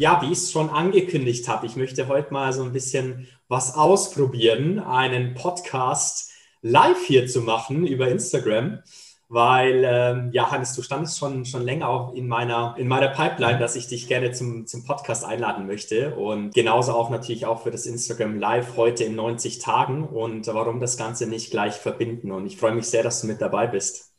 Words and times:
Ja, 0.00 0.22
wie 0.22 0.32
ich 0.32 0.38
es 0.38 0.50
schon 0.50 0.70
angekündigt 0.70 1.46
habe, 1.46 1.66
ich 1.66 1.76
möchte 1.76 2.08
heute 2.08 2.32
mal 2.32 2.54
so 2.54 2.62
ein 2.62 2.72
bisschen 2.72 3.28
was 3.48 3.74
ausprobieren, 3.74 4.78
einen 4.78 5.34
Podcast 5.34 6.30
live 6.62 7.04
hier 7.06 7.26
zu 7.26 7.42
machen 7.42 7.86
über 7.86 8.08
Instagram, 8.08 8.78
weil, 9.28 9.82
ähm, 9.84 10.30
ja, 10.32 10.50
Hannes, 10.50 10.74
du 10.74 10.80
standest 10.80 11.18
schon, 11.18 11.44
schon 11.44 11.66
länger 11.66 11.90
auch 11.90 12.14
in 12.14 12.28
meiner, 12.28 12.76
in 12.78 12.88
meiner 12.88 13.08
Pipeline, 13.08 13.58
dass 13.58 13.76
ich 13.76 13.88
dich 13.88 14.08
gerne 14.08 14.32
zum, 14.32 14.66
zum 14.66 14.86
Podcast 14.86 15.22
einladen 15.22 15.66
möchte 15.66 16.14
und 16.14 16.54
genauso 16.54 16.92
auch 16.92 17.10
natürlich 17.10 17.44
auch 17.44 17.62
für 17.62 17.70
das 17.70 17.84
Instagram 17.84 18.38
Live 18.38 18.78
heute 18.78 19.04
in 19.04 19.14
90 19.16 19.58
Tagen 19.58 20.04
und 20.04 20.46
warum 20.46 20.80
das 20.80 20.96
Ganze 20.96 21.26
nicht 21.26 21.50
gleich 21.50 21.74
verbinden 21.74 22.32
und 22.32 22.46
ich 22.46 22.56
freue 22.56 22.72
mich 22.72 22.86
sehr, 22.86 23.02
dass 23.02 23.20
du 23.20 23.26
mit 23.26 23.42
dabei 23.42 23.66
bist. 23.66 24.14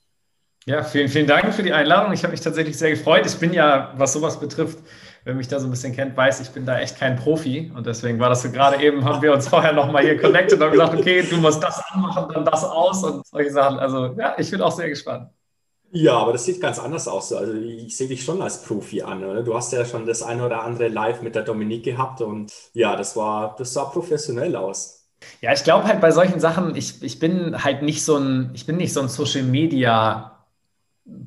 Ja, 0.67 0.83
vielen, 0.83 1.09
vielen 1.09 1.25
Dank 1.25 1.55
für 1.55 1.63
die 1.63 1.73
Einladung. 1.73 2.13
Ich 2.13 2.21
habe 2.21 2.33
mich 2.33 2.41
tatsächlich 2.41 2.77
sehr 2.77 2.91
gefreut. 2.91 3.25
Ich 3.25 3.37
bin 3.37 3.51
ja, 3.51 3.95
was 3.97 4.13
sowas 4.13 4.39
betrifft, 4.39 4.77
wer 5.23 5.35
mich 5.35 5.47
da 5.47 5.59
so 5.59 5.67
ein 5.67 5.71
bisschen 5.71 5.93
kennt, 5.93 6.15
weiß, 6.17 6.41
ich 6.41 6.49
bin 6.49 6.65
da 6.65 6.79
echt 6.79 6.97
kein 6.97 7.15
Profi. 7.15 7.71
Und 7.75 7.85
deswegen 7.85 8.19
war 8.19 8.29
das 8.29 8.41
so 8.41 8.51
gerade 8.51 8.81
eben, 8.83 9.05
haben 9.05 9.21
wir 9.21 9.33
uns 9.33 9.47
vorher 9.47 9.73
nochmal 9.73 10.03
hier 10.03 10.19
connected 10.19 10.61
und 10.61 10.71
gesagt, 10.71 10.93
okay, 10.93 11.23
du 11.23 11.37
musst 11.37 11.61
das 11.61 11.83
anmachen, 11.91 12.27
dann 12.33 12.45
das 12.45 12.63
aus 12.63 13.03
und 13.03 13.25
solche 13.27 13.51
Sachen. 13.51 13.79
Also 13.79 14.15
ja, 14.17 14.35
ich 14.37 14.49
bin 14.49 14.61
auch 14.61 14.71
sehr 14.71 14.89
gespannt. 14.89 15.29
Ja, 15.93 16.17
aber 16.17 16.31
das 16.31 16.45
sieht 16.45 16.61
ganz 16.61 16.79
anders 16.79 17.07
aus. 17.07 17.33
Also 17.33 17.53
ich 17.53 17.95
sehe 17.97 18.07
dich 18.07 18.23
schon 18.23 18.41
als 18.41 18.63
Profi 18.63 19.01
an. 19.01 19.23
Oder? 19.23 19.43
Du 19.43 19.55
hast 19.55 19.73
ja 19.73 19.83
schon 19.85 20.05
das 20.05 20.23
eine 20.23 20.45
oder 20.45 20.63
andere 20.63 20.87
live 20.87 21.21
mit 21.21 21.35
der 21.35 21.43
Dominique 21.43 21.83
gehabt 21.83 22.21
und 22.21 22.51
ja, 22.73 22.95
das 22.95 23.15
war, 23.15 23.55
das 23.57 23.73
sah 23.73 23.85
professionell 23.85 24.55
aus. 24.55 25.09
Ja, 25.41 25.53
ich 25.53 25.63
glaube 25.63 25.85
halt 25.87 26.01
bei 26.01 26.11
solchen 26.11 26.39
Sachen, 26.39 26.75
ich, 26.75 27.03
ich 27.03 27.19
bin 27.19 27.63
halt 27.63 27.81
nicht 27.83 28.03
so 28.03 28.17
ein, 28.17 28.51
ich 28.53 28.65
bin 28.65 28.77
nicht 28.77 28.93
so 28.93 29.01
ein 29.01 29.09
Social 29.09 29.43
Media 29.43 30.40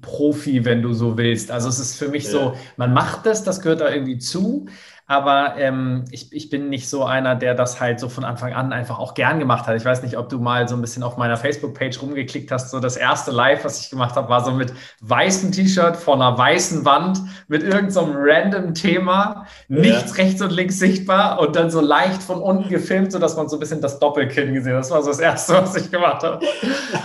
Profi, 0.01 0.65
wenn 0.65 0.83
du 0.83 0.93
so 0.93 1.17
willst. 1.19 1.51
Also 1.51 1.69
es 1.69 1.79
ist 1.79 1.97
für 1.97 2.09
mich 2.09 2.25
ja. 2.25 2.31
so, 2.31 2.57
man 2.77 2.93
macht 2.93 3.27
das, 3.27 3.43
das 3.43 3.61
gehört 3.61 3.81
da 3.81 3.91
irgendwie 3.91 4.19
zu, 4.19 4.67
aber 5.07 5.57
ähm, 5.59 6.07
ich, 6.11 6.33
ich 6.33 6.49
bin 6.49 6.71
nicht 6.71 6.89
so 6.89 7.05
einer, 7.05 7.35
der 7.35 7.55
das 7.55 7.79
halt 7.79 8.01
so 8.01 8.09
von 8.09 8.25
Anfang 8.25 8.55
an 8.55 8.73
einfach 8.73 8.99
auch 8.99 9.13
gern 9.13 9.39
gemacht 9.39 9.67
hat. 9.67 9.77
Ich 9.77 9.85
weiß 9.85 10.03
nicht, 10.03 10.17
ob 10.17 10.31
du 10.31 10.39
mal 10.39 10.67
so 10.67 10.77
ein 10.77 10.81
bisschen 10.81 11.03
auf 11.03 11.19
meiner 11.19 11.37
Facebook-Page 11.37 12.01
rumgeklickt 12.01 12.51
hast. 12.51 12.71
So 12.71 12.81
das 12.81 12.97
erste 12.97 13.31
Live, 13.31 13.67
was 13.67 13.83
ich 13.83 13.91
gemacht 13.91 14.17
habe, 14.17 14.31
war 14.31 14.43
so 14.43 14.53
mit 14.53 14.73
weißem 15.03 15.53
T-Shirt 15.53 15.97
vor 15.97 16.15
einer 16.15 16.39
weißen 16.39 16.87
Wand 16.87 17.21
mit 17.49 17.63
irgendeinem 17.63 17.91
so 17.91 18.09
random 18.15 18.73
Thema, 18.73 19.47
ja. 19.69 19.81
nichts 19.81 20.17
rechts 20.17 20.41
und 20.41 20.53
links 20.53 20.79
sichtbar 20.79 21.39
und 21.39 21.55
dann 21.55 21.71
so 21.71 21.83
leicht 21.83 22.23
von 22.23 22.41
unten 22.41 22.71
gefilmt, 22.71 23.13
sodass 23.13 23.37
man 23.37 23.51
so 23.51 23.57
ein 23.57 23.61
bisschen 23.61 23.83
das 23.83 23.99
Doppelkinn 23.99 24.55
gesehen 24.55 24.73
hat. 24.73 24.81
Das 24.81 24.91
war 24.91 25.03
so 25.03 25.11
das 25.11 25.21
erste, 25.21 25.53
was 25.53 25.77
ich 25.77 25.91
gemacht 25.91 26.23
habe. 26.23 26.41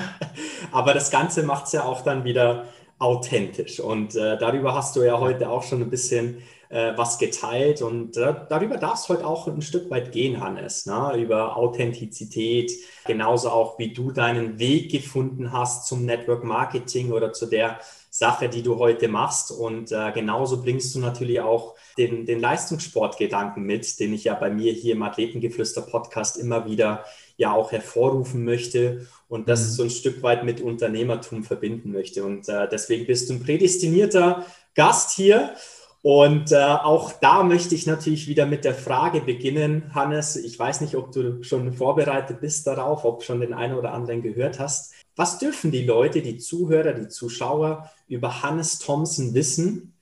Aber 0.72 0.94
das 0.94 1.12
Ganze 1.12 1.44
macht 1.44 1.66
es 1.66 1.74
ja 1.74 1.84
auch 1.84 2.02
dann 2.02 2.24
wieder 2.24 2.64
authentisch. 2.98 3.82
Und 3.82 4.16
äh, 4.16 4.38
darüber 4.38 4.74
hast 4.74 4.96
du 4.96 5.04
ja 5.04 5.20
heute 5.20 5.50
auch 5.50 5.64
schon 5.64 5.82
ein 5.82 5.90
bisschen 5.90 6.42
äh, 6.70 6.94
was 6.96 7.18
geteilt. 7.18 7.82
Und 7.82 8.16
äh, 8.18 8.34
darüber 8.48 8.78
darf 8.78 9.00
es 9.00 9.10
heute 9.10 9.26
auch 9.26 9.48
ein 9.48 9.62
Stück 9.62 9.90
weit 9.90 10.12
gehen, 10.12 10.40
Hannes, 10.40 10.86
ne? 10.86 11.14
über 11.18 11.58
Authentizität, 11.58 12.72
genauso 13.06 13.50
auch 13.50 13.78
wie 13.80 13.94
du 13.94 14.12
deinen 14.12 14.60
Weg 14.60 14.92
gefunden 14.92 15.52
hast 15.52 15.88
zum 15.88 16.06
Network 16.06 16.44
Marketing 16.44 17.12
oder 17.12 17.34
zu 17.34 17.48
der 17.48 17.80
Sache, 18.12 18.50
die 18.50 18.64
du 18.64 18.78
heute 18.78 19.08
machst. 19.08 19.52
Und 19.52 19.92
äh, 19.92 20.12
genauso 20.14 20.62
bringst 20.62 20.94
du 20.96 21.00
natürlich 21.00 21.42
auch 21.42 21.76
den, 21.98 22.26
den 22.26 22.40
Leistungssportgedanken 22.40 23.64
mit, 23.64 24.00
den 24.00 24.14
ich 24.14 24.24
ja 24.24 24.36
bei 24.36 24.50
mir 24.50 24.74
hier 24.74 24.94
im 24.94 25.04
Athletengeflüster 25.04 25.82
Podcast 25.82 26.38
immer 26.38 26.66
wieder 26.66 27.04
ja 27.38 27.54
auch 27.54 27.72
hervorrufen 27.72 28.44
möchte 28.44 29.08
und 29.30 29.48
das 29.48 29.62
mhm. 29.62 29.72
so 29.72 29.84
ein 29.84 29.90
Stück 29.90 30.22
weit 30.24 30.44
mit 30.44 30.60
Unternehmertum 30.60 31.44
verbinden 31.44 31.92
möchte. 31.92 32.24
Und 32.24 32.50
äh, 32.50 32.68
deswegen 32.70 33.08
bist 33.08 33.30
du 33.30 33.34
ein 33.34 33.44
prädestinierter 33.44 34.46
Gast 34.76 35.16
hier. 35.16 35.56
Und 36.02 36.54
äh, 36.54 36.56
auch 36.56 37.12
da 37.12 37.44
möchte 37.44 37.76
ich 37.76 37.86
natürlich 37.86 38.28
wieder 38.28 38.46
mit 38.46 38.64
der 38.64 38.74
Frage 38.74 39.20
beginnen, 39.20 39.92
Hannes. 39.94 40.38
Ich 40.38 40.58
weiß 40.58 40.80
nicht, 40.82 40.96
ob 40.96 41.12
du 41.12 41.44
schon 41.44 41.74
vorbereitet 41.74 42.40
bist 42.40 42.68
darauf, 42.68 43.04
ob 43.04 43.24
schon 43.24 43.42
den 43.42 43.54
einen 43.54 43.76
oder 43.76 43.94
anderen 43.94 44.22
gehört 44.22 44.60
hast. 44.60 44.94
Was 45.18 45.40
dürfen 45.40 45.72
die 45.72 45.84
Leute, 45.84 46.22
die 46.22 46.38
Zuhörer, 46.38 46.94
die 46.94 47.10
Zuschauer 47.10 47.92
über 48.08 48.42
Hannes 48.44 48.80
Thompson 48.80 49.34
wissen, 49.34 49.94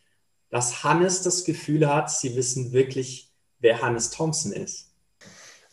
dass 0.52 0.84
Hannes 0.84 1.24
das 1.24 1.44
Gefühl 1.44 1.92
hat, 1.92 2.12
sie 2.12 2.36
wissen 2.36 2.72
wirklich, 2.74 3.32
wer 3.60 3.82
Hannes 3.82 4.12
Thompson 4.12 4.52
ist? 4.52 4.92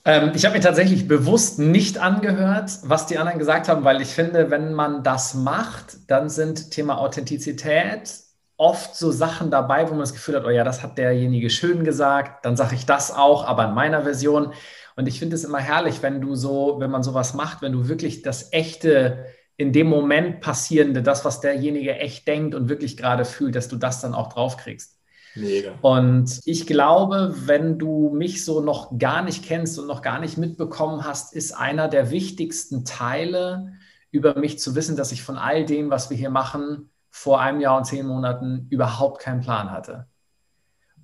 Ähm, 0.06 0.32
ich 0.34 0.46
habe 0.46 0.56
mir 0.56 0.62
tatsächlich 0.62 1.06
bewusst 1.06 1.58
nicht 1.58 1.98
angehört, 1.98 2.78
was 2.84 3.06
die 3.06 3.18
anderen 3.18 3.38
gesagt 3.38 3.68
haben, 3.68 3.84
weil 3.84 4.00
ich 4.00 4.08
finde, 4.08 4.50
wenn 4.50 4.72
man 4.72 5.02
das 5.02 5.34
macht, 5.34 5.98
dann 6.08 6.30
sind 6.30 6.70
Thema 6.70 6.96
Authentizität 6.96 8.23
oft 8.56 8.96
so 8.96 9.10
Sachen 9.10 9.50
dabei, 9.50 9.86
wo 9.86 9.90
man 9.90 10.00
das 10.00 10.12
Gefühl 10.12 10.36
hat, 10.36 10.44
oh 10.44 10.50
ja, 10.50 10.64
das 10.64 10.82
hat 10.82 10.98
derjenige 10.98 11.50
schön 11.50 11.84
gesagt, 11.84 12.44
dann 12.44 12.56
sage 12.56 12.74
ich 12.74 12.86
das 12.86 13.10
auch, 13.10 13.44
aber 13.44 13.66
in 13.66 13.74
meiner 13.74 14.02
Version. 14.02 14.52
Und 14.96 15.08
ich 15.08 15.18
finde 15.18 15.34
es 15.34 15.44
immer 15.44 15.58
herrlich, 15.58 16.02
wenn 16.02 16.20
du 16.20 16.34
so, 16.36 16.76
wenn 16.78 16.90
man 16.90 17.02
sowas 17.02 17.34
macht, 17.34 17.62
wenn 17.62 17.72
du 17.72 17.88
wirklich 17.88 18.22
das 18.22 18.52
echte, 18.52 19.26
in 19.56 19.72
dem 19.72 19.88
Moment 19.88 20.40
passierende, 20.40 21.02
das, 21.02 21.24
was 21.24 21.40
derjenige 21.40 21.96
echt 21.96 22.26
denkt 22.28 22.54
und 22.54 22.68
wirklich 22.68 22.96
gerade 22.96 23.24
fühlt, 23.24 23.54
dass 23.54 23.68
du 23.68 23.76
das 23.76 24.00
dann 24.00 24.14
auch 24.14 24.32
draufkriegst. 24.32 24.98
Mega. 25.36 25.76
Und 25.80 26.40
ich 26.44 26.66
glaube, 26.66 27.34
wenn 27.46 27.78
du 27.78 28.10
mich 28.10 28.44
so 28.44 28.60
noch 28.60 28.96
gar 28.98 29.22
nicht 29.22 29.44
kennst 29.44 29.78
und 29.80 29.88
noch 29.88 30.00
gar 30.00 30.20
nicht 30.20 30.38
mitbekommen 30.38 31.04
hast, 31.04 31.34
ist 31.34 31.52
einer 31.52 31.88
der 31.88 32.10
wichtigsten 32.10 32.84
Teile 32.84 33.72
über 34.12 34.38
mich 34.38 34.60
zu 34.60 34.76
wissen, 34.76 34.96
dass 34.96 35.10
ich 35.10 35.24
von 35.24 35.36
all 35.36 35.64
dem, 35.64 35.90
was 35.90 36.08
wir 36.08 36.16
hier 36.16 36.30
machen, 36.30 36.90
vor 37.16 37.40
einem 37.40 37.60
Jahr 37.60 37.76
und 37.76 37.84
zehn 37.84 38.08
Monaten 38.08 38.66
überhaupt 38.70 39.22
keinen 39.22 39.40
Plan 39.40 39.70
hatte. 39.70 40.08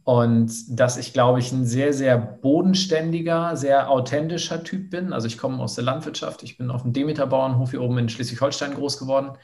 Und 0.03 0.51
dass 0.69 0.97
ich, 0.97 1.13
glaube 1.13 1.39
ich, 1.39 1.53
ein 1.53 1.65
sehr, 1.65 1.93
sehr 1.93 2.19
bodenständiger, 2.19 3.57
sehr 3.57 3.89
authentischer 3.89 4.65
Typ 4.65 4.91
bin. 4.91 5.13
Also 5.13 5.29
ich 5.29 5.39
komme 5.39 5.63
aus 5.63 5.77
der 5.77 5.85
Landwirtschaft, 5.85 6.43
ich 6.43 6.59
bin 6.59 6.73
auf 6.73 6.83
dem 6.83 6.93
Demeter-Bauernhof 6.93 7.71
hier 7.71 7.81
oben 7.81 7.97
in 7.99 8.09
Schleswig-Holstein 8.09 8.75
groß 8.75 8.99
geworden 8.99 9.39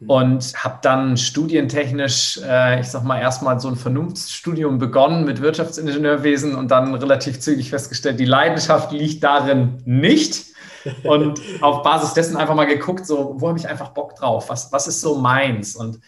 mhm. 0.00 0.08
und 0.08 0.54
habe 0.64 0.78
dann 0.80 1.18
studientechnisch, 1.18 2.40
äh, 2.42 2.80
ich 2.80 2.88
sag 2.88 3.04
mal, 3.04 3.20
erstmal 3.20 3.60
so 3.60 3.68
ein 3.68 3.76
Vernunftsstudium 3.76 4.78
begonnen 4.78 5.26
mit 5.26 5.42
Wirtschaftsingenieurwesen 5.42 6.54
und 6.54 6.70
dann 6.70 6.94
relativ 6.94 7.38
zügig 7.38 7.68
festgestellt, 7.68 8.18
die 8.18 8.24
Leidenschaft 8.24 8.92
liegt 8.92 9.22
darin 9.22 9.82
nicht. 9.84 10.47
Und 11.04 11.40
auf 11.60 11.82
Basis 11.82 12.14
dessen 12.14 12.36
einfach 12.36 12.54
mal 12.54 12.66
geguckt, 12.66 13.06
so, 13.06 13.34
wo 13.38 13.48
habe 13.48 13.58
ich 13.58 13.68
einfach 13.68 13.90
Bock 13.90 14.14
drauf? 14.16 14.48
Was, 14.48 14.72
was 14.72 14.86
ist 14.86 15.00
so 15.00 15.16
meins? 15.16 15.76
Und 15.76 16.00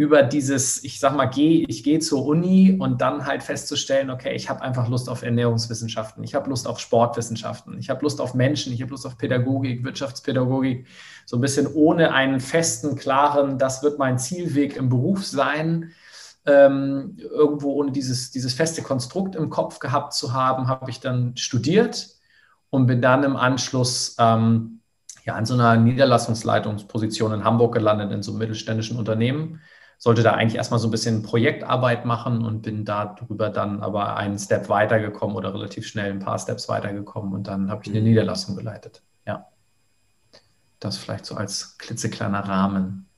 über 0.00 0.22
dieses, 0.22 0.82
ich 0.82 0.98
sag 0.98 1.14
mal, 1.14 1.26
geh, 1.26 1.66
ich 1.68 1.84
gehe 1.84 1.98
zur 1.98 2.24
Uni 2.24 2.74
und 2.80 3.02
dann 3.02 3.26
halt 3.26 3.42
festzustellen, 3.42 4.08
okay, 4.08 4.34
ich 4.34 4.48
habe 4.48 4.62
einfach 4.62 4.88
Lust 4.88 5.10
auf 5.10 5.22
Ernährungswissenschaften, 5.22 6.24
ich 6.24 6.34
habe 6.34 6.48
Lust 6.48 6.66
auf 6.66 6.80
Sportwissenschaften, 6.80 7.78
ich 7.78 7.90
habe 7.90 8.00
Lust 8.00 8.18
auf 8.18 8.32
Menschen, 8.32 8.72
ich 8.72 8.80
habe 8.80 8.92
Lust 8.92 9.06
auf 9.06 9.18
Pädagogik, 9.18 9.84
Wirtschaftspädagogik, 9.84 10.86
so 11.26 11.36
ein 11.36 11.42
bisschen 11.42 11.66
ohne 11.66 12.14
einen 12.14 12.40
festen, 12.40 12.96
klaren, 12.96 13.58
das 13.58 13.82
wird 13.82 13.98
mein 13.98 14.18
Zielweg 14.18 14.74
im 14.74 14.88
Beruf 14.88 15.26
sein. 15.26 15.92
Ähm, 16.46 17.18
irgendwo 17.18 17.74
ohne 17.74 17.92
dieses, 17.92 18.30
dieses 18.30 18.54
feste 18.54 18.80
Konstrukt 18.80 19.36
im 19.36 19.50
Kopf 19.50 19.80
gehabt 19.80 20.14
zu 20.14 20.32
haben, 20.32 20.68
habe 20.68 20.90
ich 20.90 21.00
dann 21.00 21.36
studiert 21.36 22.19
und 22.70 22.86
bin 22.86 23.02
dann 23.02 23.24
im 23.24 23.36
Anschluss 23.36 24.16
ähm, 24.18 24.80
ja, 25.24 25.38
in 25.38 25.44
so 25.44 25.54
einer 25.54 25.76
Niederlassungsleitungsposition 25.76 27.32
in 27.32 27.44
Hamburg 27.44 27.74
gelandet, 27.74 28.10
in 28.12 28.22
so 28.22 28.32
einem 28.32 28.38
mittelständischen 28.38 28.96
Unternehmen 28.96 29.60
sollte 30.00 30.22
da 30.22 30.32
eigentlich 30.32 30.56
erstmal 30.56 30.80
so 30.80 30.88
ein 30.88 30.90
bisschen 30.90 31.22
Projektarbeit 31.22 32.06
machen 32.06 32.42
und 32.42 32.62
bin 32.62 32.86
darüber 32.86 33.50
dann 33.50 33.82
aber 33.82 34.16
einen 34.16 34.38
Step 34.38 34.70
weitergekommen 34.70 35.36
oder 35.36 35.52
relativ 35.52 35.86
schnell 35.86 36.10
ein 36.10 36.20
paar 36.20 36.38
Steps 36.38 36.70
weitergekommen 36.70 37.34
und 37.34 37.46
dann 37.46 37.70
habe 37.70 37.82
ich 37.84 37.90
eine 37.90 38.00
mhm. 38.00 38.06
Niederlassung 38.06 38.56
geleitet. 38.56 39.02
Ja. 39.26 39.46
Das 40.78 40.96
vielleicht 40.96 41.26
so 41.26 41.34
als 41.34 41.76
klitzekleiner 41.76 42.40
Rahmen. 42.40 43.09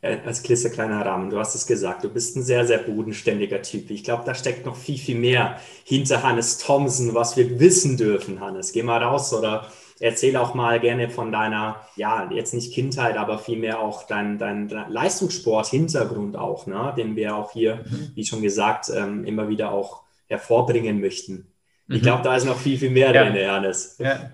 Äh, 0.00 0.18
als 0.24 0.42
klitzekleiner 0.42 1.04
Rahmen. 1.04 1.30
Du 1.30 1.38
hast 1.38 1.54
es 1.54 1.66
gesagt, 1.66 2.04
du 2.04 2.08
bist 2.08 2.36
ein 2.36 2.42
sehr, 2.42 2.66
sehr 2.66 2.78
bodenständiger 2.78 3.62
Typ. 3.62 3.90
Ich 3.90 4.04
glaube, 4.04 4.22
da 4.24 4.34
steckt 4.34 4.66
noch 4.66 4.76
viel, 4.76 4.98
viel 4.98 5.18
mehr 5.18 5.60
hinter 5.84 6.22
Hannes 6.22 6.58
Thompson, 6.58 7.14
was 7.14 7.36
wir 7.36 7.58
wissen 7.60 7.96
dürfen, 7.96 8.40
Hannes. 8.40 8.72
Geh 8.72 8.82
mal 8.82 9.02
raus 9.02 9.32
oder 9.32 9.66
erzähl 10.00 10.36
auch 10.36 10.54
mal 10.54 10.80
gerne 10.80 11.10
von 11.10 11.32
deiner, 11.32 11.80
ja, 11.96 12.30
jetzt 12.32 12.54
nicht 12.54 12.72
Kindheit, 12.72 13.16
aber 13.16 13.38
vielmehr 13.38 13.80
auch 13.80 14.06
dein, 14.06 14.38
dein 14.38 14.68
Leistungssport-Hintergrund 14.68 16.36
auch, 16.36 16.66
ne? 16.66 16.94
den 16.96 17.16
wir 17.16 17.34
auch 17.34 17.52
hier, 17.52 17.84
mhm. 17.88 18.12
wie 18.14 18.24
schon 18.24 18.42
gesagt, 18.42 18.90
ähm, 18.94 19.24
immer 19.24 19.48
wieder 19.48 19.72
auch 19.72 20.02
hervorbringen 20.26 21.00
möchten. 21.00 21.52
Ich 21.88 22.00
mhm. 22.00 22.02
glaube, 22.02 22.22
da 22.22 22.36
ist 22.36 22.44
noch 22.44 22.58
viel, 22.58 22.78
viel 22.78 22.90
mehr 22.90 23.12
ja. 23.12 23.24
drin, 23.24 23.36
Ernest. 23.36 23.98
Ja. 23.98 24.30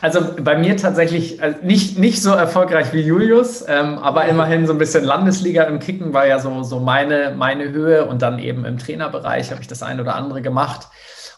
Also 0.00 0.20
bei 0.40 0.56
mir 0.56 0.76
tatsächlich 0.76 1.42
also 1.42 1.58
nicht, 1.62 1.98
nicht 1.98 2.22
so 2.22 2.30
erfolgreich 2.30 2.92
wie 2.92 3.00
Julius, 3.00 3.64
ähm, 3.66 3.98
aber 3.98 4.26
immerhin 4.26 4.66
so 4.66 4.72
ein 4.72 4.78
bisschen 4.78 5.04
Landesliga 5.04 5.64
im 5.64 5.78
Kicken 5.78 6.12
war 6.12 6.26
ja 6.26 6.38
so, 6.38 6.62
so 6.62 6.80
meine, 6.80 7.34
meine 7.36 7.70
Höhe 7.70 8.06
und 8.06 8.22
dann 8.22 8.38
eben 8.38 8.64
im 8.64 8.78
Trainerbereich 8.78 9.50
habe 9.50 9.60
ich 9.60 9.68
das 9.68 9.82
ein 9.82 10.00
oder 10.00 10.14
andere 10.14 10.42
gemacht. 10.42 10.88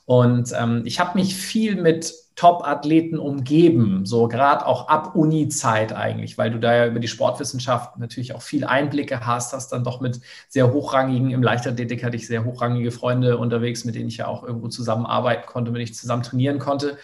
Und 0.05 0.53
ähm, 0.59 0.83
ich 0.87 1.01
habe 1.01 1.19
mich 1.19 1.37
viel 1.37 1.77
mit 1.77 2.15
Top-Athleten 2.39 3.19
umgeben, 3.19 4.07
so 4.07 4.29
gerade 4.29 4.65
auch 4.65 4.87
ab 4.87 5.17
Uni-Zeit 5.17 5.93
eigentlich, 5.93 6.39
weil 6.39 6.53
du 6.53 6.61
da 6.61 6.73
ja 6.73 6.87
über 6.87 7.01
die 7.01 7.09
Sportwissenschaft 7.09 7.99
natürlich 7.99 8.33
auch 8.33 8.43
viel 8.43 8.65
Einblicke 8.65 9.27
hast, 9.27 9.53
hast 9.53 9.73
dann 9.73 9.83
doch 9.83 10.01
mit 10.01 10.21
sehr 10.49 10.73
hochrangigen, 10.73 11.33
im 11.33 11.43
Leichtathletik 11.43 12.05
hatte 12.05 12.15
ich 12.17 12.29
sehr 12.29 12.45
hochrangige 12.45 12.93
Freunde 12.93 13.39
unterwegs, 13.39 13.85
mit 13.85 13.97
denen 13.97 14.07
ich 14.07 14.19
ja 14.19 14.29
auch 14.29 14.45
irgendwo 14.45 14.69
zusammenarbeiten 14.69 15.47
konnte, 15.47 15.75
wenn 15.75 15.81
ich 15.81 15.97
zusammen 15.97 16.23
trainieren 16.23 16.61
konnte. 16.61 16.97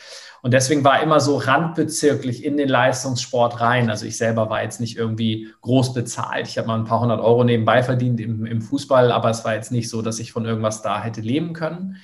Und 0.44 0.52
deswegen 0.52 0.84
war 0.84 1.02
immer 1.02 1.20
so 1.20 1.38
randbezirklich 1.38 2.44
in 2.44 2.58
den 2.58 2.68
Leistungssport 2.68 3.62
rein. 3.62 3.88
Also 3.88 4.04
ich 4.04 4.18
selber 4.18 4.50
war 4.50 4.62
jetzt 4.62 4.78
nicht 4.78 4.94
irgendwie 4.94 5.48
groß 5.62 5.94
bezahlt. 5.94 6.46
Ich 6.46 6.58
habe 6.58 6.68
mal 6.68 6.78
ein 6.78 6.84
paar 6.84 7.00
hundert 7.00 7.20
Euro 7.20 7.44
nebenbei 7.44 7.82
verdient 7.82 8.20
im, 8.20 8.44
im 8.44 8.60
Fußball, 8.60 9.10
aber 9.10 9.30
es 9.30 9.42
war 9.46 9.54
jetzt 9.54 9.72
nicht 9.72 9.88
so, 9.88 10.02
dass 10.02 10.18
ich 10.18 10.32
von 10.32 10.44
irgendwas 10.44 10.82
da 10.82 11.02
hätte 11.02 11.22
leben 11.22 11.54
können. 11.54 11.96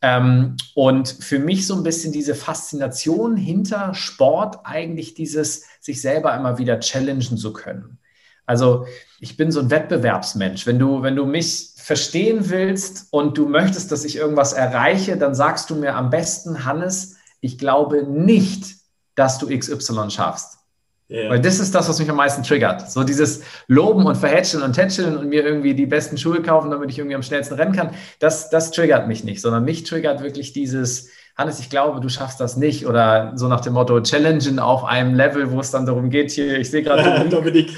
Ähm, 0.00 0.54
und 0.76 1.08
für 1.08 1.40
mich 1.40 1.66
so 1.66 1.74
ein 1.74 1.82
bisschen 1.82 2.12
diese 2.12 2.36
Faszination 2.36 3.36
hinter 3.36 3.94
Sport, 3.94 4.60
eigentlich 4.62 5.14
dieses 5.14 5.64
sich 5.80 6.00
selber 6.00 6.36
immer 6.36 6.58
wieder 6.58 6.78
challengen 6.78 7.36
zu 7.36 7.52
können. 7.52 7.98
Also 8.46 8.86
ich 9.18 9.36
bin 9.36 9.50
so 9.50 9.58
ein 9.58 9.72
Wettbewerbsmensch. 9.72 10.68
Wenn 10.68 10.78
du, 10.78 11.02
wenn 11.02 11.16
du 11.16 11.26
mich 11.26 11.70
verstehen 11.74 12.48
willst 12.48 13.08
und 13.10 13.36
du 13.36 13.48
möchtest, 13.48 13.90
dass 13.90 14.04
ich 14.04 14.14
irgendwas 14.14 14.52
erreiche, 14.52 15.16
dann 15.16 15.34
sagst 15.34 15.68
du 15.68 15.74
mir 15.74 15.96
am 15.96 16.10
besten, 16.10 16.64
Hannes, 16.64 17.16
ich 17.42 17.58
glaube 17.58 18.04
nicht, 18.04 18.76
dass 19.14 19.38
du 19.38 19.46
XY 19.46 20.10
schaffst. 20.10 20.56
Yeah. 21.10 21.28
Weil 21.28 21.40
das 21.40 21.58
ist 21.58 21.74
das, 21.74 21.90
was 21.90 21.98
mich 21.98 22.08
am 22.08 22.16
meisten 22.16 22.42
triggert. 22.42 22.90
So 22.90 23.04
dieses 23.04 23.42
Loben 23.66 24.06
und 24.06 24.16
Verhätscheln 24.16 24.62
und 24.62 24.72
Tätscheln 24.72 25.18
und 25.18 25.28
mir 25.28 25.44
irgendwie 25.44 25.74
die 25.74 25.84
besten 25.84 26.16
Schuhe 26.16 26.40
kaufen, 26.40 26.70
damit 26.70 26.88
ich 26.88 26.98
irgendwie 26.98 27.16
am 27.16 27.22
schnellsten 27.22 27.54
rennen 27.54 27.74
kann, 27.74 27.90
das, 28.18 28.48
das 28.48 28.70
triggert 28.70 29.06
mich 29.08 29.22
nicht, 29.22 29.42
sondern 29.42 29.64
mich 29.64 29.82
triggert 29.82 30.22
wirklich 30.22 30.54
dieses, 30.54 31.10
Hannes, 31.34 31.60
ich 31.60 31.70
glaube, 31.70 32.00
du 32.00 32.10
schaffst 32.10 32.40
das 32.40 32.56
nicht. 32.56 32.86
Oder 32.86 33.32
so 33.36 33.48
nach 33.48 33.60
dem 33.60 33.72
Motto, 33.72 34.00
challengen 34.02 34.58
auf 34.58 34.84
einem 34.84 35.14
Level, 35.14 35.50
wo 35.50 35.60
es 35.60 35.70
dann 35.70 35.86
darum 35.86 36.10
geht, 36.10 36.30
hier, 36.30 36.58
ich 36.58 36.70
sehe 36.70 36.82
gerade, 36.82 37.28
Dominik. 37.30 37.70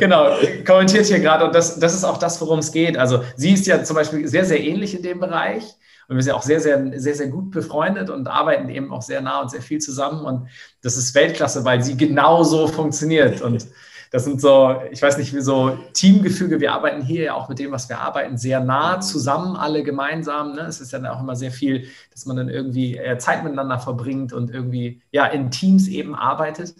genau, 0.00 0.30
kommentiert 0.66 1.06
hier 1.06 1.20
gerade. 1.20 1.44
Und 1.44 1.54
das, 1.54 1.78
das 1.78 1.94
ist 1.94 2.04
auch 2.04 2.16
das, 2.16 2.40
worum 2.40 2.60
es 2.60 2.72
geht. 2.72 2.96
Also 2.96 3.22
sie 3.36 3.52
ist 3.52 3.66
ja 3.66 3.84
zum 3.84 3.96
Beispiel 3.96 4.26
sehr, 4.26 4.46
sehr 4.46 4.60
ähnlich 4.60 4.96
in 4.96 5.02
dem 5.02 5.20
Bereich. 5.20 5.62
Und 6.08 6.16
wir 6.16 6.22
sind 6.22 6.32
auch 6.32 6.42
sehr, 6.42 6.60
sehr, 6.60 6.98
sehr, 6.98 7.14
sehr 7.14 7.28
gut 7.28 7.50
befreundet 7.50 8.10
und 8.10 8.26
arbeiten 8.28 8.68
eben 8.68 8.92
auch 8.92 9.02
sehr 9.02 9.20
nah 9.20 9.40
und 9.40 9.50
sehr 9.50 9.62
viel 9.62 9.80
zusammen. 9.80 10.24
Und 10.24 10.48
das 10.82 10.96
ist 10.96 11.14
Weltklasse, 11.14 11.64
weil 11.64 11.82
sie 11.82 11.96
genauso 11.96 12.66
funktioniert. 12.68 13.40
Und 13.40 13.66
das 14.10 14.24
sind 14.24 14.40
so, 14.40 14.76
ich 14.90 15.00
weiß 15.00 15.16
nicht, 15.16 15.34
wie 15.34 15.40
so 15.40 15.78
Teamgefüge. 15.94 16.60
Wir 16.60 16.72
arbeiten 16.72 17.02
hier 17.02 17.22
ja 17.22 17.34
auch 17.34 17.48
mit 17.48 17.58
dem, 17.58 17.72
was 17.72 17.88
wir 17.88 17.98
arbeiten, 17.98 18.36
sehr 18.36 18.60
nah 18.60 19.00
zusammen, 19.00 19.56
alle 19.56 19.82
gemeinsam. 19.82 20.54
Ne? 20.54 20.62
Es 20.62 20.80
ist 20.80 20.92
ja 20.92 21.12
auch 21.12 21.20
immer 21.20 21.34
sehr 21.34 21.50
viel, 21.50 21.88
dass 22.10 22.26
man 22.26 22.36
dann 22.36 22.50
irgendwie 22.50 23.00
Zeit 23.16 23.42
miteinander 23.42 23.78
verbringt 23.78 24.34
und 24.34 24.50
irgendwie 24.50 25.00
ja 25.12 25.24
in 25.26 25.50
Teams 25.50 25.88
eben 25.88 26.14
arbeitet. 26.14 26.74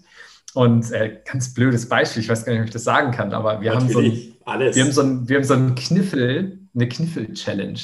Und 0.55 0.91
äh, 0.93 1.21
ganz 1.25 1.55
blödes 1.55 1.89
Beispiel, 1.89 2.23
ich 2.23 2.29
weiß 2.29 2.45
gar 2.45 2.53
nicht, 2.53 2.61
ob 2.61 2.67
ich 2.67 2.73
das 2.73 2.85
sagen 2.85 3.11
kann, 3.11 3.33
aber 3.33 3.63
wir 3.63 3.73
Natürlich, 3.73 4.35
haben 4.45 4.61
so 4.61 4.61
ein, 4.61 4.75
wir 4.75 4.85
haben 4.85 4.93
so 4.93 5.01
ein, 5.01 5.29
wir 5.29 5.37
haben 5.37 5.45
so 5.45 5.55
ein 5.55 5.75
Kniffel, 5.75 6.59
eine 6.75 6.89
Kniffel-Challenge. 6.89 7.81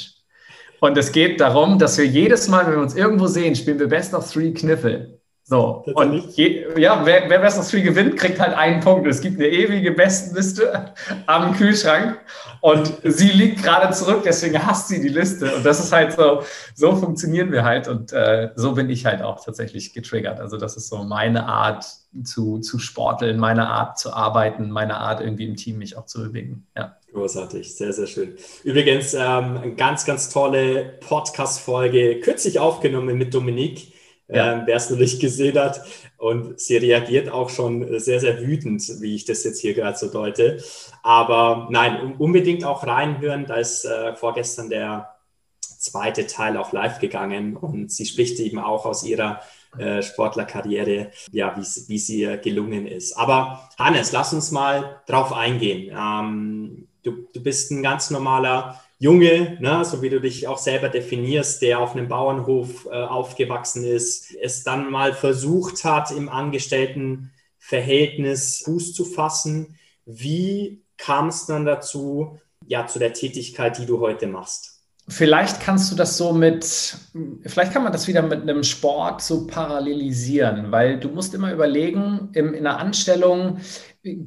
Und 0.79 0.97
es 0.97 1.11
geht 1.11 1.39
darum, 1.41 1.79
dass 1.79 1.97
wir 1.97 2.05
jedes 2.05 2.47
Mal, 2.47 2.65
wenn 2.65 2.73
wir 2.73 2.81
uns 2.81 2.95
irgendwo 2.95 3.27
sehen, 3.27 3.55
spielen 3.55 3.79
wir 3.79 3.87
Best 3.87 4.13
of 4.13 4.31
Three 4.31 4.53
Kniffel. 4.53 5.19
So, 5.49 5.83
und 5.95 6.29
je, 6.37 6.67
ja, 6.77 7.03
wer, 7.07 7.27
wer 7.27 7.39
Best 7.39 7.57
of 7.57 7.67
Three 7.67 7.81
gewinnt, 7.81 8.17
kriegt 8.17 8.39
halt 8.39 8.55
einen 8.55 8.81
Punkt. 8.81 9.07
Es 9.07 9.19
gibt 9.19 9.37
eine 9.37 9.47
ewige 9.47 9.91
Bestenliste 9.91 10.93
am 11.25 11.55
Kühlschrank 11.55 12.19
und 12.61 12.93
sie 13.03 13.31
liegt 13.31 13.63
gerade 13.63 13.91
zurück, 13.91 14.21
deswegen 14.23 14.63
hasst 14.63 14.89
sie 14.89 15.01
die 15.01 15.09
Liste. 15.09 15.55
Und 15.55 15.65
das 15.65 15.79
ist 15.79 15.91
halt 15.91 16.11
so, 16.11 16.43
so 16.75 16.95
funktionieren 16.95 17.51
wir 17.51 17.63
halt 17.63 17.87
und 17.87 18.13
äh, 18.13 18.51
so 18.57 18.73
bin 18.73 18.91
ich 18.91 19.07
halt 19.07 19.23
auch 19.23 19.43
tatsächlich 19.43 19.91
getriggert. 19.91 20.39
Also 20.39 20.57
das 20.57 20.77
ist 20.77 20.87
so 20.87 21.03
meine 21.03 21.47
Art 21.47 21.83
zu, 22.23 22.59
zu 22.59 22.77
sporteln, 22.77 23.39
meine 23.39 23.69
Art 23.69 23.97
zu 23.97 24.13
arbeiten, 24.13 24.69
meine 24.69 24.97
Art 24.97 25.19
irgendwie 25.19 25.47
im 25.47 25.55
Team 25.55 25.79
mich 25.79 25.97
auch 25.97 26.05
zu 26.05 26.21
bewegen. 26.21 26.67
Ja. 26.77 26.98
Großartig, 27.13 27.75
sehr, 27.75 27.91
sehr 27.91 28.07
schön. 28.07 28.35
Übrigens, 28.63 29.13
ähm, 29.13 29.57
eine 29.57 29.75
ganz, 29.75 30.05
ganz 30.05 30.29
tolle 30.29 30.99
Podcast-Folge, 30.99 32.19
kürzlich 32.19 32.59
aufgenommen 32.59 33.17
mit 33.17 33.33
Dominique, 33.33 33.93
ja. 34.27 34.53
ähm, 34.53 34.63
wer 34.65 34.75
es 34.75 34.89
noch 34.91 34.97
nicht 34.97 35.19
gesehen 35.19 35.57
hat. 35.57 35.81
Und 36.17 36.59
sie 36.59 36.77
reagiert 36.77 37.29
auch 37.29 37.49
schon 37.49 37.99
sehr, 37.99 38.19
sehr 38.19 38.41
wütend, 38.41 38.83
wie 39.01 39.15
ich 39.15 39.25
das 39.25 39.43
jetzt 39.43 39.59
hier 39.59 39.73
gerade 39.73 39.97
so 39.97 40.11
deute. 40.11 40.61
Aber 41.01 41.67
nein, 41.71 42.15
unbedingt 42.17 42.63
auch 42.63 42.85
reinhören. 42.85 43.45
Da 43.47 43.55
ist 43.55 43.85
äh, 43.85 44.15
vorgestern 44.15 44.69
der 44.69 45.15
zweite 45.61 46.27
Teil 46.27 46.57
auch 46.57 46.73
live 46.73 46.99
gegangen 46.99 47.55
und 47.55 47.89
sie 47.91 48.05
spricht 48.05 48.39
eben 48.39 48.59
auch 48.59 48.85
aus 48.85 49.03
ihrer 49.03 49.39
äh, 49.77 50.03
Sportlerkarriere, 50.03 51.11
ja, 51.31 51.55
wie 51.55 51.97
sie 51.97 52.37
gelungen 52.43 52.85
ist. 52.85 53.13
Aber 53.13 53.69
Hannes, 53.79 54.11
lass 54.11 54.33
uns 54.33 54.51
mal 54.51 55.01
drauf 55.07 55.31
eingehen. 55.31 55.95
Ähm, 55.97 56.88
du, 57.03 57.27
du 57.33 57.41
bist 57.41 57.71
ein 57.71 57.83
ganz 57.83 58.09
normaler 58.09 58.79
Junge, 59.01 59.57
ne, 59.61 59.85
so 59.85 60.01
wie 60.01 60.09
du 60.09 60.19
dich 60.19 60.45
auch 60.47 60.57
selber 60.57 60.89
definierst, 60.89 61.61
der 61.61 61.79
auf 61.79 61.95
einem 61.95 62.09
Bauernhof 62.09 62.85
äh, 62.85 62.89
aufgewachsen 62.89 63.85
ist, 63.85 64.35
es 64.41 64.63
dann 64.63 64.91
mal 64.91 65.13
versucht 65.13 65.85
hat, 65.85 66.11
im 66.11 66.27
Angestelltenverhältnis 66.27 68.63
Fuß 68.65 68.93
zu 68.93 69.05
fassen. 69.05 69.79
Wie 70.05 70.81
kam 70.97 71.29
es 71.29 71.45
dann 71.45 71.65
dazu, 71.65 72.41
ja, 72.67 72.87
zu 72.87 72.99
der 72.99 73.13
Tätigkeit, 73.13 73.77
die 73.77 73.85
du 73.85 74.01
heute 74.01 74.27
machst? 74.27 74.68
Vielleicht 75.11 75.59
kannst 75.59 75.91
du 75.91 75.95
das 75.95 76.17
so 76.17 76.33
mit, 76.33 76.95
vielleicht 77.43 77.73
kann 77.73 77.81
man 77.81 77.91
das 77.91 78.07
wieder 78.07 78.21
mit 78.21 78.43
einem 78.43 78.63
Sport 78.63 79.23
so 79.23 79.47
parallelisieren, 79.47 80.71
weil 80.71 80.99
du 80.99 81.09
musst 81.09 81.33
immer 81.33 81.51
überlegen, 81.51 82.29
in, 82.33 82.53
in 82.53 82.67
einer 82.67 82.77
Anstellung, 82.77 83.57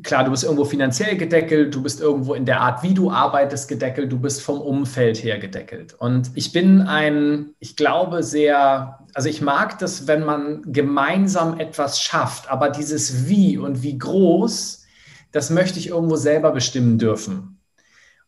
klar, 0.02 0.24
du 0.24 0.32
bist 0.32 0.42
irgendwo 0.42 0.64
finanziell 0.64 1.16
gedeckelt, 1.16 1.72
du 1.72 1.84
bist 1.84 2.00
irgendwo 2.00 2.34
in 2.34 2.46
der 2.46 2.60
Art, 2.60 2.82
wie 2.82 2.94
du 2.94 3.12
arbeitest, 3.12 3.68
gedeckelt, 3.68 4.10
du 4.10 4.18
bist 4.18 4.42
vom 4.42 4.60
Umfeld 4.60 5.22
her 5.22 5.38
gedeckelt. 5.38 5.94
Und 5.94 6.32
ich 6.34 6.52
bin 6.52 6.80
ein, 6.80 7.50
ich 7.60 7.76
glaube, 7.76 8.24
sehr, 8.24 8.98
also 9.14 9.28
ich 9.28 9.40
mag 9.40 9.78
das, 9.78 10.08
wenn 10.08 10.24
man 10.24 10.62
gemeinsam 10.66 11.60
etwas 11.60 12.02
schafft, 12.02 12.50
aber 12.50 12.70
dieses 12.70 13.28
Wie 13.28 13.56
und 13.56 13.84
wie 13.84 13.98
groß, 13.98 14.84
das 15.30 15.48
möchte 15.50 15.78
ich 15.78 15.90
irgendwo 15.90 16.16
selber 16.16 16.50
bestimmen 16.50 16.98
dürfen. 16.98 17.51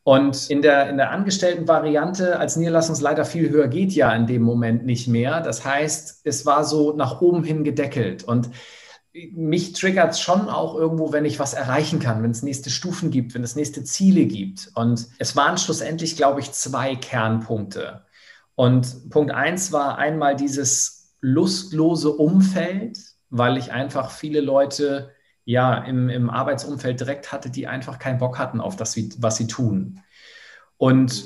Und 0.04 0.50
in 0.50 0.60
der, 0.60 0.90
in 0.90 0.98
der 0.98 1.10
Angestelltenvariante 1.10 2.38
als 2.38 2.56
Niederlassungsleiter 2.56 3.24
viel 3.24 3.48
höher 3.48 3.68
geht 3.68 3.92
ja 3.92 4.14
in 4.14 4.26
dem 4.26 4.42
Moment 4.42 4.84
nicht 4.84 5.08
mehr. 5.08 5.40
Das 5.40 5.64
heißt, 5.64 6.20
es 6.24 6.44
war 6.44 6.64
so 6.64 6.94
nach 6.94 7.22
oben 7.22 7.42
hin 7.42 7.64
gedeckelt. 7.64 8.22
Und 8.22 8.50
mich 9.32 9.72
triggert 9.72 10.12
es 10.12 10.20
schon 10.20 10.50
auch 10.50 10.74
irgendwo, 10.74 11.12
wenn 11.12 11.24
ich 11.24 11.38
was 11.38 11.54
erreichen 11.54 12.00
kann, 12.00 12.22
wenn 12.22 12.32
es 12.32 12.42
nächste 12.42 12.68
Stufen 12.68 13.10
gibt, 13.10 13.34
wenn 13.34 13.44
es 13.44 13.56
nächste 13.56 13.82
Ziele 13.82 14.26
gibt. 14.26 14.70
Und 14.74 15.08
es 15.18 15.36
waren 15.36 15.56
schlussendlich, 15.56 16.16
glaube 16.16 16.40
ich, 16.40 16.52
zwei 16.52 16.96
Kernpunkte. 16.96 18.02
Und 18.56 19.08
Punkt 19.08 19.32
eins 19.32 19.72
war 19.72 19.96
einmal 19.96 20.36
dieses 20.36 21.14
lustlose 21.22 22.10
Umfeld, 22.10 22.98
weil 23.30 23.56
ich 23.56 23.72
einfach 23.72 24.10
viele 24.10 24.42
Leute 24.42 25.13
ja 25.44 25.78
im, 25.78 26.08
im 26.08 26.30
Arbeitsumfeld 26.30 27.00
direkt 27.00 27.32
hatte, 27.32 27.50
die 27.50 27.66
einfach 27.66 27.98
keinen 27.98 28.18
Bock 28.18 28.38
hatten 28.38 28.60
auf 28.60 28.76
das, 28.76 28.96
was 29.18 29.36
sie 29.36 29.46
tun. 29.46 30.00
Und 30.76 31.24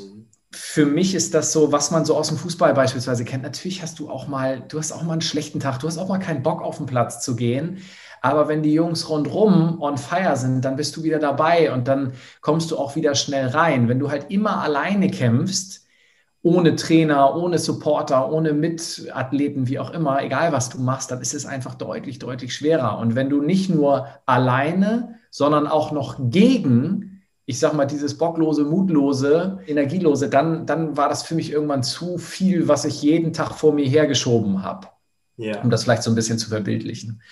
für 0.51 0.87
mich 0.87 1.15
ist 1.15 1.35
das 1.35 1.53
so, 1.53 1.73
was 1.73 1.91
man 1.91 2.05
so 2.05 2.17
aus 2.17 2.29
dem 2.29 2.39
Fußball 2.39 2.73
beispielsweise 2.75 3.25
kennt. 3.25 3.43
Natürlich 3.43 3.83
hast 3.83 3.99
du 3.99 4.11
auch 4.11 4.29
mal, 4.29 4.61
du 4.61 4.79
hast 4.79 4.93
auch 4.93 5.03
mal 5.03 5.13
einen 5.13 5.21
schlechten 5.21 5.61
Tag, 5.61 5.79
du 5.79 5.87
hast 5.87 5.99
auch 5.99 6.09
mal 6.09 6.19
keinen 6.19 6.43
Bock 6.43 6.63
auf 6.63 6.79
den 6.79 6.87
Platz 6.87 7.23
zu 7.23 7.37
gehen. 7.37 7.79
Aber 8.21 8.49
wenn 8.49 8.63
die 8.63 8.73
Jungs 8.73 9.09
rundrum 9.09 9.81
on 9.81 9.99
fire 9.99 10.37
sind, 10.37 10.65
dann 10.65 10.77
bist 10.77 10.97
du 10.97 11.03
wieder 11.03 11.19
dabei 11.19 11.73
und 11.73 11.87
dann 11.87 12.15
kommst 12.41 12.71
du 12.71 12.79
auch 12.79 12.97
wieder 12.97 13.15
schnell 13.15 13.49
rein. 13.49 13.89
Wenn 13.89 13.99
du 13.99 14.11
halt 14.11 14.31
immer 14.31 14.63
alleine 14.63 15.11
kämpfst, 15.11 15.87
ohne 16.42 16.76
Trainer, 16.76 17.37
ohne 17.37 17.59
Supporter, 17.59 18.30
ohne 18.30 18.52
Mitathleten, 18.52 19.66
wie 19.68 19.78
auch 19.78 19.90
immer, 19.90 20.23
egal 20.23 20.52
was 20.52 20.71
du 20.71 20.78
machst, 20.78 21.11
dann 21.11 21.21
ist 21.21 21.35
es 21.35 21.47
einfach 21.47 21.75
deutlich, 21.75 22.18
deutlich 22.18 22.54
schwerer. 22.54 22.99
Und 22.99 23.14
wenn 23.14 23.28
du 23.28 23.42
nicht 23.42 23.71
nur 23.71 24.07
alleine, 24.25 25.16
sondern 25.30 25.66
auch 25.66 25.92
noch 25.92 26.16
gegen 26.18 27.18
ich 27.49 27.59
sag 27.59 27.73
mal, 27.73 27.87
dieses 27.87 28.18
bocklose, 28.18 28.62
mutlose, 28.62 29.61
energielose, 29.66 30.28
dann, 30.28 30.66
dann 30.66 30.99
war 30.99 31.09
das 31.09 31.23
für 31.23 31.35
mich 31.35 31.50
irgendwann 31.50 31.83
zu 31.83 32.18
viel, 32.18 32.68
was 32.68 32.85
ich 32.85 33.00
jeden 33.00 33.33
Tag 33.33 33.52
vor 33.52 33.73
mir 33.73 33.87
hergeschoben 33.87 34.62
habe. 34.62 34.88
Ja. 35.38 35.62
Um 35.62 35.71
das 35.71 35.85
vielleicht 35.85 36.02
so 36.02 36.11
ein 36.11 36.14
bisschen 36.14 36.37
zu 36.37 36.50
verbildlichen. 36.50 37.23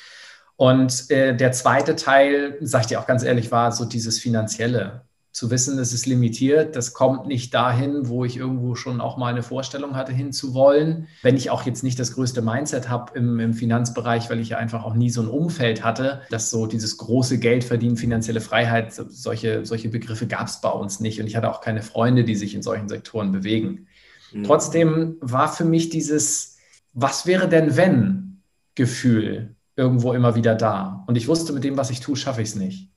Und 0.57 1.11
äh, 1.11 1.37
der 1.37 1.53
zweite 1.53 1.97
Teil, 1.97 2.57
sag 2.63 2.81
ich 2.81 2.87
dir 2.87 2.99
auch 2.99 3.07
ganz 3.07 3.25
ehrlich, 3.25 3.53
war 3.53 3.73
so 3.73 3.85
dieses 3.85 4.19
Finanzielle 4.19 5.03
zu 5.37 5.51
wissen, 5.51 5.79
es 5.79 5.93
ist 5.93 6.07
limitiert, 6.07 6.77
das 6.77 6.95
kommt 6.95 7.27
nicht 7.27 7.53
dahin, 7.53 8.09
wo 8.09 8.25
ich 8.25 8.39
irgendwo 8.39 8.75
schon 8.75 9.03
auch 9.03 9.19
mal 9.19 9.27
eine 9.27 9.43
Vorstellung 9.43 9.95
hatte, 9.95 10.11
hinzuwollen. 10.11 11.09
Wenn 11.21 11.37
ich 11.37 11.51
auch 11.51 11.67
jetzt 11.67 11.85
nicht 11.85 12.01
das 12.01 12.15
größte 12.15 12.41
Mindset 12.41 12.89
habe 12.89 13.13
im, 13.19 13.39
im, 13.39 13.53
Finanzbereich, 13.53 14.31
weil 14.31 14.41
ich 14.41 14.49
ja 14.49 14.57
einfach 14.57 14.83
auch 14.83 14.95
nie 14.95 15.11
so 15.11 15.21
ein 15.21 15.29
Umfeld 15.29 15.85
hatte, 15.85 16.23
dass 16.31 16.49
so 16.49 16.65
dieses 16.65 16.97
große 16.97 17.39
Geld 17.39 17.65
verdienen, 17.65 17.99
finanzielle 17.99 18.41
Freiheit, 18.41 18.95
solche, 18.95 19.67
solche 19.67 19.91
Begriffe 19.91 20.27
gab 20.27 20.47
es 20.47 20.63
bei 20.63 20.71
uns 20.71 21.01
nicht. 21.01 21.21
Und 21.21 21.27
ich 21.27 21.37
hatte 21.37 21.51
auch 21.51 21.61
keine 21.61 21.83
Freunde, 21.83 22.25
die 22.25 22.35
sich 22.35 22.55
in 22.55 22.63
solchen 22.63 22.89
Sektoren 22.89 23.31
bewegen. 23.31 23.89
Mhm. 24.33 24.45
Trotzdem 24.45 25.17
war 25.21 25.53
für 25.53 25.67
mich 25.67 25.91
dieses, 25.91 26.57
was 26.95 27.27
wäre 27.27 27.47
denn 27.47 27.77
wenn 27.77 28.41
Gefühl 28.75 29.55
irgendwo 29.77 30.15
immer 30.15 30.35
wieder 30.35 30.55
da. 30.55 31.05
Und 31.07 31.17
ich 31.17 31.29
wusste, 31.29 31.53
mit 31.53 31.63
dem, 31.63 31.77
was 31.77 31.91
ich 31.91 32.01
tue, 32.01 32.17
schaffe 32.17 32.41
ich 32.41 32.49
es 32.49 32.55
nicht. 32.55 32.89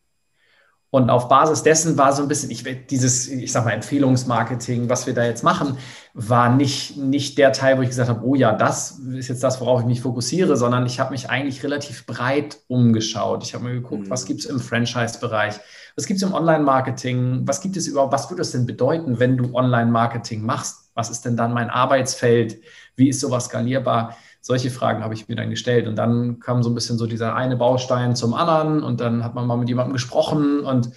Und 0.91 1.11
auf 1.11 1.27
Basis 1.27 1.61
dessen 1.61 1.99
war 1.99 2.13
so 2.13 2.23
ein 2.23 2.27
bisschen, 2.27 2.49
ich 2.49 2.63
dieses, 2.87 3.27
ich 3.27 3.51
sag 3.51 3.65
mal, 3.65 3.71
Empfehlungsmarketing, 3.71 4.89
was 4.89 5.05
wir 5.05 5.13
da 5.13 5.23
jetzt 5.23 5.43
machen, 5.43 5.77
war 6.15 6.55
nicht, 6.55 6.97
nicht 6.97 7.37
der 7.37 7.53
Teil, 7.53 7.77
wo 7.77 7.83
ich 7.83 7.89
gesagt 7.89 8.09
habe, 8.09 8.25
oh 8.25 8.33
ja, 8.33 8.53
das 8.53 8.99
ist 9.13 9.27
jetzt 9.27 9.43
das, 9.43 9.61
worauf 9.61 9.81
ich 9.81 9.85
mich 9.85 10.01
fokussiere, 10.01 10.57
sondern 10.57 10.87
ich 10.87 10.99
habe 10.99 11.11
mich 11.11 11.29
eigentlich 11.29 11.63
relativ 11.63 12.07
breit 12.07 12.57
umgeschaut. 12.67 13.43
Ich 13.43 13.53
habe 13.53 13.65
mir 13.65 13.73
geguckt, 13.73 14.07
mhm. 14.07 14.09
was 14.09 14.25
gibt 14.25 14.39
es 14.39 14.47
im 14.47 14.59
Franchise-Bereich, 14.59 15.59
was 15.95 16.07
gibt 16.07 16.17
es 16.17 16.27
im 16.27 16.33
Online-Marketing, 16.33 17.41
was 17.45 17.61
gibt 17.61 17.77
es 17.77 17.85
überhaupt, 17.85 18.11
was 18.11 18.29
würde 18.31 18.41
es 18.41 18.51
denn 18.51 18.65
bedeuten, 18.65 19.19
wenn 19.19 19.37
du 19.37 19.53
Online-Marketing 19.53 20.43
machst? 20.43 20.89
Was 20.95 21.11
ist 21.11 21.23
denn 21.23 21.37
dann 21.37 21.53
mein 21.53 21.69
Arbeitsfeld? 21.69 22.61
Wie 22.95 23.09
ist 23.09 23.19
sowas 23.19 23.45
skalierbar? 23.45 24.17
Solche 24.41 24.69
Fragen 24.69 25.03
habe 25.03 25.13
ich 25.13 25.27
mir 25.27 25.35
dann 25.35 25.49
gestellt. 25.49 25.87
Und 25.87 25.95
dann 25.95 26.39
kam 26.39 26.63
so 26.63 26.69
ein 26.69 26.75
bisschen 26.75 26.97
so 26.97 27.05
dieser 27.05 27.35
eine 27.35 27.57
Baustein 27.57 28.15
zum 28.15 28.33
anderen 28.33 28.83
und 28.83 29.01
dann 29.01 29.23
hat 29.23 29.35
man 29.35 29.45
mal 29.45 29.57
mit 29.57 29.69
jemandem 29.69 29.93
gesprochen 29.93 30.61
und 30.61 30.91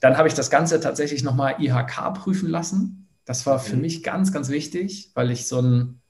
dann 0.00 0.16
habe 0.18 0.28
ich 0.28 0.34
das 0.34 0.50
Ganze 0.50 0.80
tatsächlich 0.80 1.24
nochmal 1.24 1.56
IHK 1.58 2.14
prüfen 2.14 2.48
lassen. 2.48 3.08
Das 3.24 3.44
war 3.46 3.58
für 3.58 3.76
mhm. 3.76 3.82
mich 3.82 4.02
ganz, 4.02 4.32
ganz 4.32 4.48
wichtig, 4.50 5.10
weil 5.14 5.30
ich 5.30 5.48
so 5.48 5.60
ein, 5.60 6.00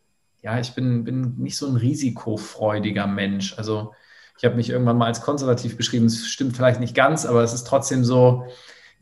ja, 0.42 0.60
ich 0.60 0.74
bin, 0.74 1.04
bin 1.04 1.36
nicht 1.38 1.56
so 1.56 1.66
ein 1.66 1.76
risikofreudiger 1.76 3.06
Mensch. 3.06 3.56
Also 3.56 3.92
ich 4.38 4.44
habe 4.44 4.56
mich 4.56 4.68
irgendwann 4.68 4.98
mal 4.98 5.06
als 5.06 5.22
konservativ 5.22 5.76
beschrieben. 5.76 6.06
Es 6.06 6.26
stimmt 6.26 6.56
vielleicht 6.56 6.80
nicht 6.80 6.94
ganz, 6.94 7.24
aber 7.24 7.42
es 7.42 7.54
ist 7.54 7.66
trotzdem 7.66 8.04
so, 8.04 8.44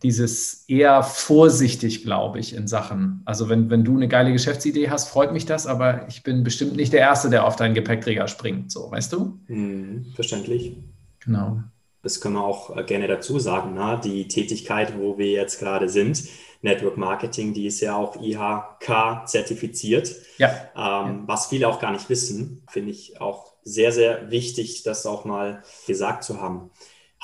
dieses 0.02 0.64
eher 0.68 1.02
vorsichtig, 1.02 2.02
glaube 2.02 2.38
ich, 2.38 2.54
in 2.54 2.68
Sachen. 2.68 3.22
Also 3.24 3.48
wenn, 3.48 3.70
wenn 3.70 3.84
du 3.84 3.96
eine 3.96 4.08
geile 4.08 4.32
Geschäftsidee 4.32 4.90
hast, 4.90 5.08
freut 5.08 5.32
mich 5.32 5.46
das, 5.46 5.66
aber 5.66 6.06
ich 6.08 6.22
bin 6.22 6.44
bestimmt 6.44 6.76
nicht 6.76 6.92
der 6.92 7.00
Erste, 7.00 7.30
der 7.30 7.46
auf 7.46 7.56
deinen 7.56 7.74
Gepäckträger 7.74 8.28
springt, 8.28 8.70
so, 8.70 8.90
weißt 8.90 9.12
du? 9.12 9.38
Hm, 9.46 10.06
verständlich. 10.14 10.76
Genau. 11.24 11.60
Das 12.02 12.20
können 12.20 12.34
wir 12.34 12.44
auch 12.44 12.76
äh, 12.76 12.84
gerne 12.84 13.08
dazu 13.08 13.38
sagen. 13.38 13.72
Na? 13.74 13.96
Die 13.96 14.28
Tätigkeit, 14.28 14.98
wo 14.98 15.16
wir 15.16 15.30
jetzt 15.30 15.58
gerade 15.58 15.88
sind, 15.88 16.22
Network 16.60 16.96
Marketing, 16.96 17.54
die 17.54 17.66
ist 17.66 17.80
ja 17.80 17.96
auch 17.96 18.20
IHK 18.20 19.26
zertifiziert. 19.26 20.14
Ja. 20.38 20.48
Ähm, 20.48 20.52
ja. 20.76 21.22
Was 21.26 21.46
viele 21.46 21.66
auch 21.66 21.80
gar 21.80 21.92
nicht 21.92 22.08
wissen, 22.10 22.62
finde 22.68 22.90
ich 22.90 23.20
auch 23.20 23.54
sehr, 23.64 23.90
sehr 23.92 24.30
wichtig, 24.30 24.82
das 24.82 25.06
auch 25.06 25.24
mal 25.24 25.62
gesagt 25.86 26.24
zu 26.24 26.40
haben. 26.40 26.70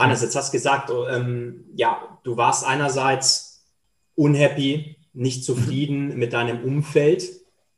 Hannes, 0.01 0.23
jetzt 0.23 0.37
hast 0.37 0.53
du 0.53 0.57
gesagt, 0.57 0.91
oh, 0.91 1.07
ähm, 1.07 1.65
ja, 1.75 2.19
du 2.25 2.37
warst 2.37 2.67
einerseits 2.67 3.65
unhappy, 4.15 4.97
nicht 5.13 5.45
zufrieden 5.45 6.09
mhm. 6.09 6.19
mit 6.19 6.33
deinem 6.33 6.65
Umfeld. 6.65 7.29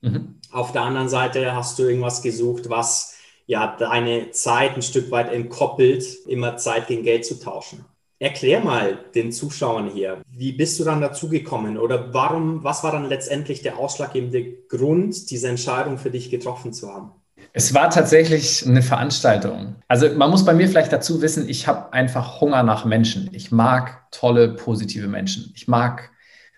Mhm. 0.00 0.36
Auf 0.50 0.72
der 0.72 0.82
anderen 0.82 1.08
Seite 1.08 1.54
hast 1.54 1.78
du 1.78 1.84
irgendwas 1.84 2.22
gesucht, 2.22 2.68
was 2.68 3.16
ja 3.46 3.76
deine 3.76 4.30
Zeit 4.30 4.76
ein 4.76 4.82
Stück 4.82 5.10
weit 5.10 5.32
entkoppelt, 5.32 6.04
immer 6.26 6.56
Zeit 6.56 6.88
gegen 6.88 7.02
Geld 7.02 7.24
zu 7.24 7.40
tauschen. 7.40 7.84
Erklär 8.18 8.60
mal 8.60 9.04
den 9.16 9.32
Zuschauern 9.32 9.90
hier, 9.90 10.22
wie 10.30 10.52
bist 10.52 10.78
du 10.78 10.84
dann 10.84 11.00
dazu 11.00 11.28
gekommen 11.28 11.76
oder 11.76 12.14
warum, 12.14 12.62
was 12.62 12.84
war 12.84 12.92
dann 12.92 13.08
letztendlich 13.08 13.62
der 13.62 13.78
ausschlaggebende 13.78 14.44
Grund, 14.68 15.30
diese 15.30 15.48
Entscheidung 15.48 15.98
für 15.98 16.10
dich 16.10 16.30
getroffen 16.30 16.72
zu 16.72 16.92
haben? 16.92 17.10
Es 17.54 17.74
war 17.74 17.90
tatsächlich 17.90 18.66
eine 18.66 18.82
Veranstaltung. 18.82 19.76
Also 19.86 20.08
man 20.14 20.30
muss 20.30 20.44
bei 20.44 20.54
mir 20.54 20.68
vielleicht 20.68 20.92
dazu 20.92 21.20
wissen, 21.20 21.48
ich 21.48 21.66
habe 21.66 21.92
einfach 21.92 22.40
Hunger 22.40 22.62
nach 22.62 22.86
Menschen. 22.86 23.28
Ich 23.32 23.52
mag 23.52 24.10
tolle, 24.10 24.48
positive 24.48 25.06
Menschen. 25.06 25.52
Ich 25.54 25.68
mag 25.68 26.10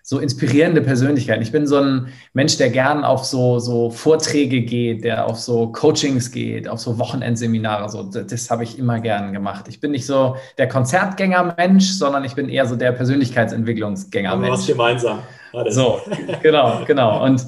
so 0.07 0.19
inspirierende 0.19 0.81
Persönlichkeiten. 0.81 1.41
Ich 1.41 1.51
bin 1.51 1.65
so 1.65 1.79
ein 1.79 2.13
Mensch, 2.33 2.57
der 2.57 2.69
gern 2.69 3.03
auf 3.03 3.25
so, 3.25 3.59
so 3.59 3.89
Vorträge 3.89 4.61
geht, 4.61 5.03
der 5.03 5.25
auf 5.25 5.39
so 5.39 5.71
Coachings 5.71 6.31
geht, 6.31 6.69
auf 6.69 6.79
so 6.79 6.99
Wochenendseminare. 6.99 7.89
So, 7.89 8.03
das, 8.03 8.27
das 8.27 8.51
habe 8.51 8.63
ich 8.63 8.77
immer 8.77 8.99
gern 8.99 9.33
gemacht. 9.33 9.65
Ich 9.67 9.81
bin 9.81 9.91
nicht 9.91 10.05
so 10.05 10.37
der 10.59 10.69
Konzertgänger-Mensch, 10.69 11.87
sondern 11.87 12.23
ich 12.23 12.35
bin 12.35 12.49
eher 12.49 12.67
so 12.67 12.75
der 12.75 12.91
Persönlichkeitsentwicklungsgänger-Mensch. 12.91 14.51
Was 14.51 14.67
gemeinsam. 14.67 15.19
So, 15.69 15.99
genau, 16.43 16.85
genau. 16.85 17.25
Und 17.25 17.47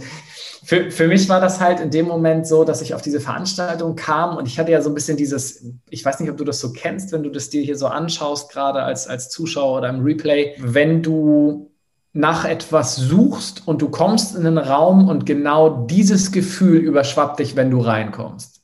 für, 0.67 0.91
für 0.91 1.07
mich 1.07 1.29
war 1.29 1.39
das 1.39 1.61
halt 1.61 1.79
in 1.79 1.91
dem 1.91 2.07
Moment 2.07 2.45
so, 2.45 2.65
dass 2.65 2.81
ich 2.81 2.93
auf 2.93 3.01
diese 3.01 3.21
Veranstaltung 3.21 3.95
kam 3.95 4.35
und 4.35 4.49
ich 4.49 4.59
hatte 4.59 4.73
ja 4.73 4.81
so 4.81 4.89
ein 4.89 4.95
bisschen 4.95 5.15
dieses, 5.15 5.63
ich 5.89 6.03
weiß 6.03 6.19
nicht, 6.19 6.29
ob 6.29 6.35
du 6.35 6.43
das 6.43 6.59
so 6.59 6.73
kennst, 6.73 7.13
wenn 7.13 7.23
du 7.23 7.29
das 7.29 7.49
dir 7.49 7.61
hier 7.61 7.77
so 7.77 7.87
anschaust, 7.87 8.51
gerade 8.51 8.83
als, 8.83 9.07
als 9.07 9.29
Zuschauer 9.29 9.77
oder 9.77 9.87
im 9.87 10.03
Replay, 10.03 10.55
wenn 10.59 11.01
du 11.01 11.71
nach 12.11 12.43
etwas 12.43 12.97
suchst 12.97 13.65
und 13.65 13.81
du 13.81 13.87
kommst 13.87 14.35
in 14.35 14.45
einen 14.45 14.57
Raum 14.57 15.07
und 15.07 15.25
genau 15.25 15.85
dieses 15.85 16.33
Gefühl 16.33 16.79
überschwappt 16.79 17.39
dich, 17.39 17.55
wenn 17.55 17.71
du 17.71 17.79
reinkommst. 17.79 18.61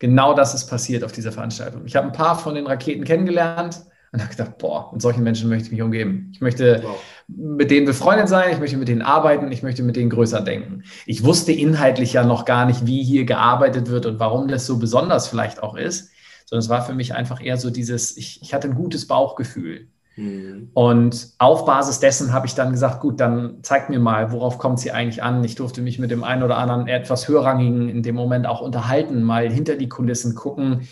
Genau 0.00 0.34
das 0.34 0.52
ist 0.52 0.66
passiert 0.66 1.02
auf 1.02 1.12
dieser 1.12 1.32
Veranstaltung. 1.32 1.86
Ich 1.86 1.96
habe 1.96 2.08
ein 2.08 2.12
paar 2.12 2.38
von 2.38 2.54
den 2.54 2.66
Raketen 2.66 3.04
kennengelernt 3.04 3.80
und 4.12 4.20
habe 4.20 4.30
gedacht, 4.30 4.58
boah, 4.58 4.90
mit 4.92 5.00
solchen 5.02 5.22
Menschen 5.22 5.48
möchte 5.48 5.66
ich 5.66 5.72
mich 5.72 5.82
umgeben. 5.82 6.30
Ich 6.32 6.40
möchte 6.40 6.82
wow. 6.82 7.00
mit 7.28 7.70
denen 7.70 7.86
befreundet 7.86 8.28
sein, 8.28 8.52
ich 8.52 8.58
möchte 8.58 8.76
mit 8.76 8.88
denen 8.88 9.02
arbeiten, 9.02 9.52
ich 9.52 9.62
möchte 9.62 9.82
mit 9.82 9.96
denen 9.96 10.10
größer 10.10 10.40
denken. 10.40 10.82
Ich 11.06 11.24
wusste 11.24 11.52
inhaltlich 11.52 12.12
ja 12.12 12.24
noch 12.24 12.44
gar 12.44 12.66
nicht, 12.66 12.86
wie 12.86 13.04
hier 13.04 13.24
gearbeitet 13.24 13.88
wird 13.88 14.06
und 14.06 14.18
warum 14.18 14.48
das 14.48 14.66
so 14.66 14.78
besonders 14.78 15.28
vielleicht 15.28 15.62
auch 15.62 15.76
ist, 15.76 16.10
sondern 16.44 16.64
es 16.64 16.68
war 16.68 16.82
für 16.84 16.94
mich 16.94 17.14
einfach 17.14 17.40
eher 17.42 17.56
so 17.56 17.70
dieses, 17.70 18.16
ich, 18.16 18.40
ich 18.42 18.52
hatte 18.52 18.68
ein 18.68 18.74
gutes 18.74 19.06
Bauchgefühl. 19.06 19.86
Mhm. 20.16 20.70
Und 20.74 21.28
auf 21.38 21.64
Basis 21.64 22.00
dessen 22.00 22.32
habe 22.32 22.48
ich 22.48 22.56
dann 22.56 22.72
gesagt, 22.72 23.00
gut, 23.00 23.20
dann 23.20 23.62
zeigt 23.62 23.90
mir 23.90 24.00
mal, 24.00 24.32
worauf 24.32 24.58
kommt 24.58 24.80
sie 24.80 24.90
eigentlich 24.90 25.22
an. 25.22 25.44
Ich 25.44 25.54
durfte 25.54 25.82
mich 25.82 26.00
mit 26.00 26.10
dem 26.10 26.24
einen 26.24 26.42
oder 26.42 26.58
anderen 26.58 26.88
etwas 26.88 27.28
höherrangigen 27.28 27.88
in 27.88 28.02
dem 28.02 28.16
Moment 28.16 28.48
auch 28.48 28.60
unterhalten, 28.60 29.22
mal 29.22 29.48
hinter 29.48 29.76
die 29.76 29.88
Kulissen 29.88 30.34
gucken, 30.34 30.88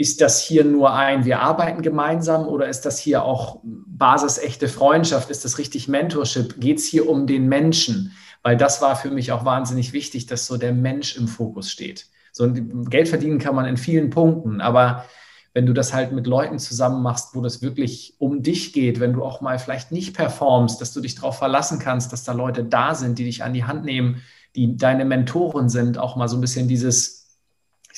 ist 0.00 0.22
das 0.22 0.42
hier 0.42 0.64
nur 0.64 0.94
ein, 0.94 1.26
wir 1.26 1.40
arbeiten 1.40 1.82
gemeinsam 1.82 2.48
oder 2.48 2.66
ist 2.70 2.86
das 2.86 2.98
hier 2.98 3.22
auch 3.22 3.60
basisechte 3.62 4.66
Freundschaft? 4.66 5.28
Ist 5.28 5.44
das 5.44 5.58
richtig 5.58 5.88
Mentorship? 5.88 6.58
Geht 6.58 6.78
es 6.78 6.86
hier 6.86 7.06
um 7.06 7.26
den 7.26 7.50
Menschen? 7.50 8.12
Weil 8.42 8.56
das 8.56 8.80
war 8.80 8.96
für 8.96 9.10
mich 9.10 9.30
auch 9.30 9.44
wahnsinnig 9.44 9.92
wichtig, 9.92 10.24
dass 10.24 10.46
so 10.46 10.56
der 10.56 10.72
Mensch 10.72 11.16
im 11.18 11.28
Fokus 11.28 11.70
steht. 11.70 12.06
So 12.32 12.50
Geld 12.50 13.08
verdienen 13.08 13.38
kann 13.38 13.54
man 13.54 13.66
in 13.66 13.76
vielen 13.76 14.08
Punkten, 14.08 14.62
aber 14.62 15.04
wenn 15.52 15.66
du 15.66 15.74
das 15.74 15.92
halt 15.92 16.12
mit 16.12 16.26
Leuten 16.26 16.58
zusammen 16.58 17.02
machst, 17.02 17.34
wo 17.34 17.42
das 17.42 17.60
wirklich 17.60 18.14
um 18.16 18.42
dich 18.42 18.72
geht, 18.72 19.00
wenn 19.00 19.12
du 19.12 19.22
auch 19.22 19.42
mal 19.42 19.58
vielleicht 19.58 19.92
nicht 19.92 20.16
performst, 20.16 20.80
dass 20.80 20.94
du 20.94 21.02
dich 21.02 21.16
darauf 21.16 21.36
verlassen 21.36 21.78
kannst, 21.78 22.10
dass 22.10 22.24
da 22.24 22.32
Leute 22.32 22.64
da 22.64 22.94
sind, 22.94 23.18
die 23.18 23.24
dich 23.24 23.44
an 23.44 23.52
die 23.52 23.64
Hand 23.64 23.84
nehmen, 23.84 24.22
die 24.56 24.78
deine 24.78 25.04
Mentoren 25.04 25.68
sind, 25.68 25.98
auch 25.98 26.16
mal 26.16 26.28
so 26.28 26.38
ein 26.38 26.40
bisschen 26.40 26.68
dieses 26.68 27.19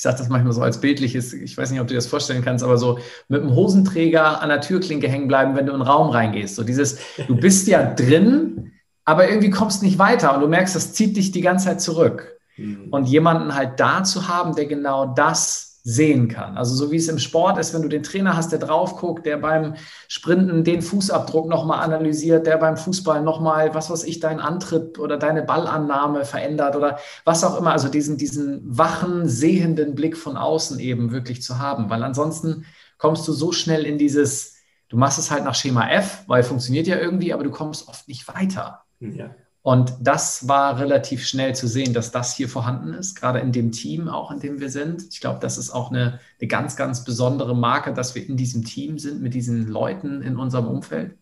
ich 0.03 0.05
sage 0.05 0.19
das 0.19 0.29
manchmal 0.29 0.53
so 0.53 0.63
als 0.63 0.81
bildliches, 0.81 1.33
ich 1.33 1.57
weiß 1.57 1.71
nicht, 1.71 1.79
ob 1.79 1.87
du 1.87 1.93
dir 1.93 1.99
das 1.99 2.09
vorstellen 2.09 2.43
kannst, 2.43 2.65
aber 2.65 2.77
so 2.77 2.99
mit 3.29 3.41
dem 3.41 3.55
Hosenträger 3.55 4.43
an 4.43 4.49
der 4.49 4.61
Türklinke 4.61 5.07
hängen 5.09 5.29
bleiben, 5.29 5.55
wenn 5.55 5.67
du 5.67 5.73
in 5.73 5.79
den 5.79 5.87
Raum 5.87 6.11
reingehst. 6.11 6.57
So 6.57 6.65
dieses, 6.65 6.99
du 7.29 7.37
bist 7.37 7.69
ja 7.69 7.85
drin, 7.95 8.73
aber 9.05 9.29
irgendwie 9.29 9.51
kommst 9.51 9.81
nicht 9.85 10.01
weiter 10.01 10.35
und 10.35 10.41
du 10.41 10.49
merkst, 10.49 10.75
das 10.75 10.93
zieht 10.93 11.17
dich 11.17 11.31
die 11.31 11.41
ganze 11.41 11.67
Zeit 11.67 11.81
zurück. 11.81 12.37
Mhm. 12.57 12.89
Und 12.91 13.05
jemanden 13.05 13.55
halt 13.55 13.79
da 13.79 14.03
zu 14.03 14.27
haben, 14.27 14.57
der 14.57 14.67
genau 14.67 15.07
das 15.07 15.72
sehen 15.85 16.29
kann. 16.29 16.57
Also 16.57 16.77
so 16.77 16.93
wie 16.93 16.97
es 16.97 17.09
im 17.09 17.19
Sport 17.19 17.59
ist, 17.59 17.75
wenn 17.75 17.83
du 17.83 17.89
den 17.89 18.05
Trainer 18.05 18.37
hast, 18.37 18.53
der 18.53 18.61
drauf 18.61 18.97
guckt, 18.97 19.27
der 19.27 19.37
beim 19.37 19.75
Sprinten 20.07 20.63
den 20.63 20.81
Fußabdruck 20.81 21.49
nochmal 21.49 21.83
analysiert, 21.83 22.47
der 22.47 22.57
beim 22.57 22.77
Fußball 22.77 23.21
nochmal, 23.23 23.75
was 23.75 23.91
weiß 23.91 24.05
ich, 24.05 24.21
deinen 24.21 24.39
Antritt 24.39 25.01
oder 25.01 25.17
deine 25.17 25.43
Ballannahme 25.43 26.25
verändert 26.25 26.77
oder 26.77 26.99
was 27.25 27.43
auch 27.43 27.59
immer. 27.59 27.73
Also 27.73 27.89
diesen, 27.89 28.17
diesen 28.17 28.61
wachen, 28.65 29.29
sehenden 29.29 29.97
Blick 29.97 30.17
von 30.17 30.37
außen 30.37 30.79
eben 30.79 31.11
wirklich 31.11 31.43
zu 31.43 31.59
haben, 31.59 31.91
weil 31.91 32.05
ansonsten 32.05 32.65
kommst 32.99 33.27
du 33.27 33.33
so 33.33 33.51
schnell 33.51 33.85
in 33.85 33.99
dieses, 33.99 34.55
du 34.89 34.97
machst 34.97 35.19
es 35.19 35.33
halt 35.33 35.43
nach 35.43 35.57
Schema 35.57 35.91
F, 35.91 36.23
weil 36.29 36.45
funktioniert 36.45 36.87
ja 36.87 36.97
irgendwie, 36.97 37.33
aber 37.33 37.43
du 37.43 37.51
kommst 37.51 37.89
oft 37.89 38.07
nicht 38.07 38.29
weiter. 38.29 38.85
Ja. 39.01 39.35
Und 39.63 39.95
das 40.01 40.49
war 40.49 40.81
relativ 40.81 41.25
schnell 41.25 41.55
zu 41.55 41.69
sehen, 41.69 41.95
dass 41.95 42.11
das 42.11 42.35
hier 42.35 42.49
vorhanden 42.49 42.95
ist, 42.95 43.15
gerade 43.15 43.39
in 43.39 43.53
dem 43.53 43.71
Team 43.71 44.09
auch, 44.09 44.33
in 44.33 44.41
dem 44.41 44.59
wir 44.59 44.69
sind. 44.69 45.05
Ich 45.13 45.21
glaube, 45.21 45.39
das 45.41 45.57
ist 45.57 45.71
auch 45.71 45.91
eine, 45.91 46.19
eine 46.41 46.49
ganz, 46.49 46.75
ganz 46.75 47.05
besondere 47.05 47.55
Marke, 47.55 47.95
dass 47.95 48.17
wir 48.17 48.29
in 48.29 48.37
diesem 48.37 48.65
Team 48.65 48.99
sind, 48.99 49.23
mit 49.23 49.35
diesen 49.35 49.69
Leuten 49.69 50.21
in 50.21 50.37
unserem 50.37 50.67
Umfeld. 50.67 51.17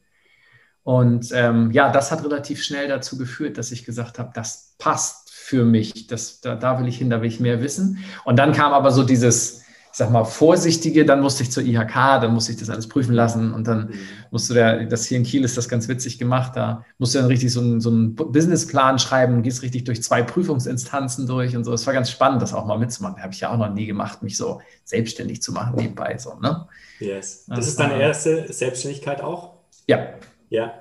Und 0.83 1.31
ähm, 1.35 1.71
ja, 1.73 1.93
das 1.93 2.11
hat 2.11 2.25
relativ 2.25 2.63
schnell 2.63 2.89
dazu 2.89 3.19
geführt, 3.19 3.59
dass 3.59 3.73
ich 3.73 3.85
gesagt 3.85 4.19
habe, 4.19 4.31
das 4.35 4.75
passt 4.79 5.31
für 5.31 5.67
mich, 5.67 6.07
das, 6.07 6.41
da, 6.41 6.55
da 6.55 6.81
will 6.81 6.89
ich 6.89 6.97
hin, 6.97 7.11
da 7.11 7.21
will 7.21 7.29
ich 7.29 7.41
mehr 7.41 7.61
wissen. 7.61 7.99
Und 8.25 8.39
dann 8.39 8.53
kam 8.53 8.73
aber 8.73 8.91
so 8.91 9.03
dieses, 9.03 9.65
ich 9.93 9.99
sag 9.99 10.11
mal, 10.11 10.25
vorsichtige, 10.25 11.05
dann 11.05 11.21
musste 11.21 11.43
ich 11.43 11.51
zur 11.51 11.65
IHK, 11.65 11.95
dann 11.95 12.33
musste 12.33 12.53
ich 12.53 12.59
das 12.59 12.71
alles 12.71 12.89
prüfen 12.89 13.13
lassen 13.13 13.53
und 13.53 13.67
dann 13.67 13.89
mhm. 13.89 13.95
musste 14.31 14.55
der, 14.55 14.87
das 14.87 15.07
hier 15.07 15.19
in 15.19 15.25
Kiel 15.25 15.43
ist 15.43 15.57
das 15.57 15.69
ganz 15.69 15.89
witzig 15.89 16.19
gemacht, 16.19 16.53
da 16.55 16.85
musst 16.99 17.15
du 17.15 17.19
dann 17.19 17.27
richtig 17.27 17.53
so 17.53 17.61
einen, 17.61 17.81
so 17.81 17.91
einen 17.91 18.15
Businessplan 18.15 19.01
schreiben, 19.01 19.43
gehst 19.43 19.63
richtig 19.63 19.85
durch 19.85 20.03
zwei 20.03 20.23
Prüfungsinstanzen 20.23 21.27
durch 21.27 21.57
und 21.57 21.65
so. 21.65 21.73
Es 21.73 21.87
war 21.87 21.95
ganz 21.95 22.09
spannend, 22.09 22.41
das 22.41 22.55
auch 22.55 22.67
mal 22.67 22.79
mitzumachen. 22.79 23.21
Habe 23.21 23.33
ich 23.33 23.41
ja 23.41 23.51
auch 23.51 23.57
noch 23.57 23.73
nie 23.73 23.87
gemacht, 23.87 24.23
mich 24.23 24.37
so 24.37 24.61
selbstständig 24.85 25.43
zu 25.43 25.53
machen 25.53 25.75
nebenbei. 25.77 26.17
So, 26.19 26.35
ne? 26.35 26.69
Yes. 27.01 27.47
Das 27.49 27.67
ist 27.67 27.81
deine 27.81 28.01
erste 28.01 28.53
Selbstständigkeit 28.53 29.21
auch? 29.23 29.55
Ja. 29.89 30.15
Ja. 30.51 30.73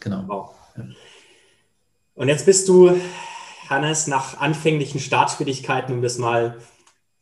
Genau. 0.00 0.24
Wow. 0.26 0.54
Und 2.14 2.28
jetzt 2.28 2.46
bist 2.46 2.68
du, 2.68 2.98
Hannes, 3.68 4.06
nach 4.06 4.40
anfänglichen 4.40 5.00
Startschwierigkeiten, 5.00 5.94
um 5.94 6.02
das 6.02 6.18
mal 6.18 6.56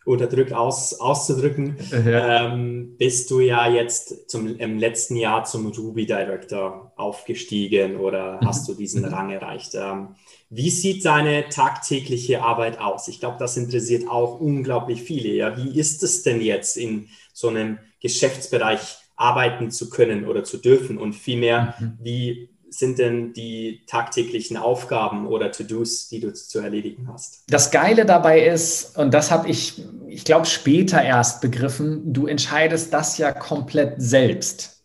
unterdrückt 0.04 0.52
aus, 0.52 1.00
auszudrücken, 1.00 1.76
ja. 1.90 2.52
ähm, 2.52 2.96
bist 2.98 3.30
du 3.30 3.40
ja 3.40 3.68
jetzt 3.68 4.30
zum, 4.30 4.58
im 4.58 4.78
letzten 4.78 5.16
Jahr 5.16 5.44
zum 5.44 5.66
Ruby 5.66 6.06
Director 6.06 6.92
aufgestiegen 6.96 7.96
oder 7.96 8.40
mhm. 8.40 8.46
hast 8.46 8.68
du 8.68 8.74
diesen. 8.74 9.04
Rang 9.04 9.30
erreicht? 9.30 9.74
Ähm, 9.74 10.14
wie 10.50 10.70
sieht 10.70 11.04
deine 11.04 11.48
tagtägliche 11.48 12.42
Arbeit 12.42 12.78
aus? 12.78 13.08
Ich 13.08 13.20
glaube, 13.20 13.36
das 13.38 13.56
interessiert 13.56 14.08
auch 14.08 14.40
unglaublich 14.40 15.02
viele. 15.02 15.30
Ja, 15.30 15.56
wie 15.56 15.78
ist 15.78 16.02
es 16.02 16.22
denn 16.22 16.40
jetzt 16.40 16.76
in 16.76 17.08
so 17.32 17.48
einem 17.48 17.78
Geschäftsbereich 18.00 18.98
arbeiten 19.16 19.70
zu 19.70 19.90
können 19.90 20.26
oder 20.26 20.44
zu 20.44 20.58
dürfen 20.58 20.98
und 20.98 21.14
vielmehr, 21.14 21.74
mhm. 21.78 21.98
wie 22.00 22.53
sind 22.78 22.98
denn 22.98 23.32
die 23.32 23.82
tagtäglichen 23.86 24.56
Aufgaben 24.56 25.26
oder 25.26 25.52
To-Dos, 25.52 26.08
die 26.08 26.20
du 26.20 26.32
zu 26.32 26.60
erledigen 26.60 27.08
hast? 27.12 27.44
Das 27.48 27.70
Geile 27.70 28.06
dabei 28.06 28.46
ist, 28.46 28.96
und 28.96 29.12
das 29.14 29.30
habe 29.30 29.48
ich, 29.48 29.82
ich 30.08 30.24
glaube, 30.24 30.46
später 30.46 31.02
erst 31.02 31.40
begriffen, 31.40 32.12
du 32.12 32.26
entscheidest 32.26 32.92
das 32.92 33.18
ja 33.18 33.32
komplett 33.32 33.94
selbst. 33.98 34.82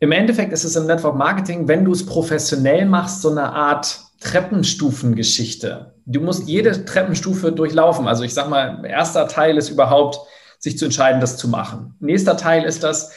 Im 0.00 0.10
Endeffekt 0.10 0.52
ist 0.52 0.64
es 0.64 0.74
im 0.74 0.86
Network 0.86 1.16
Marketing, 1.16 1.68
wenn 1.68 1.84
du 1.84 1.92
es 1.92 2.04
professionell 2.04 2.86
machst, 2.86 3.22
so 3.22 3.30
eine 3.30 3.52
Art 3.52 4.00
Treppenstufengeschichte. 4.20 5.94
Du 6.06 6.20
musst 6.20 6.48
jede 6.48 6.84
Treppenstufe 6.84 7.52
durchlaufen. 7.52 8.08
Also 8.08 8.24
ich 8.24 8.34
sage 8.34 8.50
mal, 8.50 8.84
erster 8.84 9.28
Teil 9.28 9.56
ist 9.56 9.68
überhaupt, 9.68 10.18
sich 10.58 10.78
zu 10.78 10.86
entscheiden, 10.86 11.20
das 11.20 11.36
zu 11.36 11.48
machen. 11.48 11.94
Nächster 12.00 12.36
Teil 12.36 12.64
ist 12.64 12.82
das, 12.82 13.12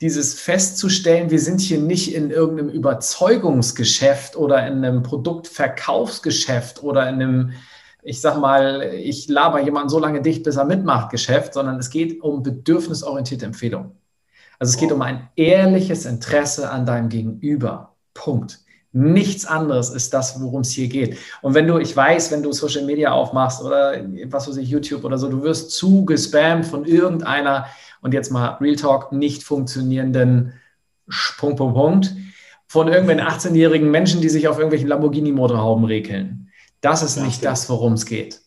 dieses 0.00 0.34
festzustellen, 0.40 1.30
wir 1.30 1.40
sind 1.40 1.60
hier 1.60 1.78
nicht 1.78 2.14
in 2.14 2.30
irgendeinem 2.30 2.70
Überzeugungsgeschäft 2.70 4.34
oder 4.36 4.66
in 4.66 4.84
einem 4.84 5.02
Produktverkaufsgeschäft 5.02 6.82
oder 6.82 7.08
in 7.08 7.16
einem, 7.16 7.52
ich 8.02 8.20
sag 8.20 8.38
mal, 8.38 8.82
ich 8.94 9.28
laber 9.28 9.60
jemanden 9.60 9.90
so 9.90 9.98
lange 9.98 10.22
dicht, 10.22 10.42
bis 10.42 10.56
er 10.56 10.64
mitmacht, 10.64 11.10
Geschäft, 11.10 11.52
sondern 11.52 11.78
es 11.78 11.90
geht 11.90 12.22
um 12.22 12.42
bedürfnisorientierte 12.42 13.44
Empfehlungen. 13.44 13.92
Also 14.58 14.70
es 14.72 14.76
geht 14.78 14.92
um 14.92 15.02
ein 15.02 15.28
ehrliches 15.36 16.06
Interesse 16.06 16.70
an 16.70 16.86
deinem 16.86 17.08
Gegenüber. 17.08 17.94
Punkt. 18.14 18.60
Nichts 18.92 19.46
anderes 19.46 19.90
ist 19.90 20.12
das, 20.12 20.40
worum 20.40 20.62
es 20.62 20.70
hier 20.70 20.88
geht. 20.88 21.16
Und 21.42 21.54
wenn 21.54 21.66
du, 21.66 21.78
ich 21.78 21.96
weiß, 21.96 22.32
wenn 22.32 22.42
du 22.42 22.52
Social 22.52 22.84
Media 22.84 23.12
aufmachst 23.12 23.62
oder 23.62 24.04
was 24.26 24.48
weiß 24.48 24.56
ich, 24.56 24.68
YouTube 24.68 25.04
oder 25.04 25.16
so, 25.16 25.28
du 25.28 25.42
wirst 25.42 25.70
zu 25.70 26.04
gespammt 26.04 26.66
von 26.66 26.84
irgendeiner 26.84 27.66
und 28.02 28.14
jetzt 28.14 28.32
mal 28.32 28.56
Real 28.60 28.76
Talk, 28.76 29.12
nicht 29.12 29.44
funktionierenden 29.44 30.54
Punkt, 31.38 31.58
Punkt, 31.58 31.74
Punkt 31.74 32.14
von 32.66 32.86
irgendwelchen 32.86 33.26
18-jährigen 33.26 33.90
Menschen, 33.90 34.20
die 34.20 34.28
sich 34.28 34.46
auf 34.46 34.56
irgendwelchen 34.56 34.88
Lamborghini-Motorhauben 34.88 35.84
regeln. 35.84 36.50
Das 36.80 37.02
ist 37.02 37.16
nicht 37.16 37.44
das, 37.44 37.68
worum 37.68 37.94
es 37.94 38.06
geht. 38.06 38.40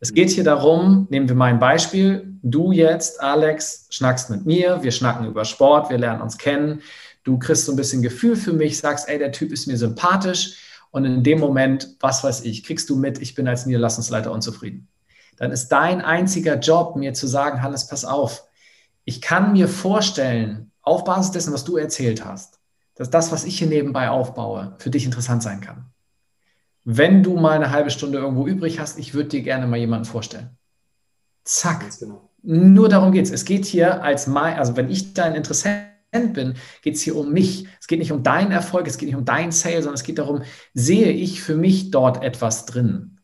Es 0.00 0.12
geht 0.12 0.30
hier 0.30 0.44
darum, 0.44 1.06
nehmen 1.10 1.28
wir 1.28 1.36
mal 1.36 1.46
ein 1.46 1.58
Beispiel, 1.60 2.38
du 2.42 2.72
jetzt, 2.72 3.20
Alex, 3.20 3.86
schnackst 3.90 4.30
mit 4.30 4.46
mir, 4.46 4.82
wir 4.82 4.90
schnacken 4.90 5.26
über 5.26 5.44
Sport, 5.44 5.90
wir 5.90 5.98
lernen 5.98 6.22
uns 6.22 6.38
kennen, 6.38 6.82
du 7.28 7.38
kriegst 7.38 7.66
so 7.66 7.72
ein 7.72 7.76
bisschen 7.76 8.00
Gefühl 8.00 8.36
für 8.36 8.54
mich, 8.54 8.78
sagst, 8.78 9.08
ey, 9.08 9.18
der 9.18 9.32
Typ 9.32 9.52
ist 9.52 9.66
mir 9.66 9.76
sympathisch 9.76 10.56
und 10.90 11.04
in 11.04 11.22
dem 11.22 11.38
Moment, 11.38 11.96
was 12.00 12.24
weiß 12.24 12.44
ich, 12.44 12.64
kriegst 12.64 12.88
du 12.88 12.96
mit, 12.96 13.20
ich 13.20 13.34
bin 13.34 13.46
als 13.46 13.66
Niederlassungsleiter 13.66 14.32
unzufrieden. 14.32 14.88
Dann 15.36 15.52
ist 15.52 15.68
dein 15.68 16.00
einziger 16.00 16.58
Job, 16.58 16.96
mir 16.96 17.12
zu 17.12 17.26
sagen, 17.26 17.62
Hannes, 17.62 17.86
pass 17.86 18.06
auf, 18.06 18.44
ich 19.04 19.20
kann 19.20 19.52
mir 19.52 19.68
vorstellen, 19.68 20.72
auf 20.80 21.04
Basis 21.04 21.32
dessen, 21.32 21.52
was 21.52 21.64
du 21.64 21.76
erzählt 21.76 22.24
hast, 22.24 22.60
dass 22.94 23.10
das, 23.10 23.30
was 23.30 23.44
ich 23.44 23.58
hier 23.58 23.68
nebenbei 23.68 24.08
aufbaue, 24.08 24.74
für 24.78 24.90
dich 24.90 25.04
interessant 25.04 25.42
sein 25.42 25.60
kann. 25.60 25.90
Wenn 26.84 27.22
du 27.22 27.36
mal 27.36 27.52
eine 27.52 27.70
halbe 27.70 27.90
Stunde 27.90 28.18
irgendwo 28.18 28.46
übrig 28.46 28.80
hast, 28.80 28.98
ich 28.98 29.12
würde 29.12 29.28
dir 29.28 29.42
gerne 29.42 29.66
mal 29.66 29.76
jemanden 29.76 30.06
vorstellen. 30.06 30.56
Zack. 31.44 31.84
Genau. 32.00 32.30
Nur 32.42 32.88
darum 32.88 33.12
geht 33.12 33.26
es. 33.26 33.30
Es 33.30 33.44
geht 33.44 33.66
hier 33.66 34.02
als 34.02 34.26
mein, 34.26 34.56
also 34.56 34.76
wenn 34.76 34.90
ich 34.90 35.12
dein 35.12 35.34
Interessent 35.34 35.97
bin, 36.10 36.54
geht 36.82 36.94
es 36.94 37.02
hier 37.02 37.16
um 37.16 37.32
mich. 37.32 37.66
Es 37.80 37.86
geht 37.86 37.98
nicht 37.98 38.12
um 38.12 38.22
deinen 38.22 38.50
Erfolg, 38.50 38.86
es 38.86 38.98
geht 38.98 39.08
nicht 39.08 39.16
um 39.16 39.24
deinen 39.24 39.52
Sale, 39.52 39.82
sondern 39.82 39.94
es 39.94 40.04
geht 40.04 40.18
darum, 40.18 40.42
sehe 40.74 41.10
ich 41.10 41.42
für 41.42 41.54
mich 41.54 41.90
dort 41.90 42.22
etwas 42.22 42.66
drin? 42.66 43.18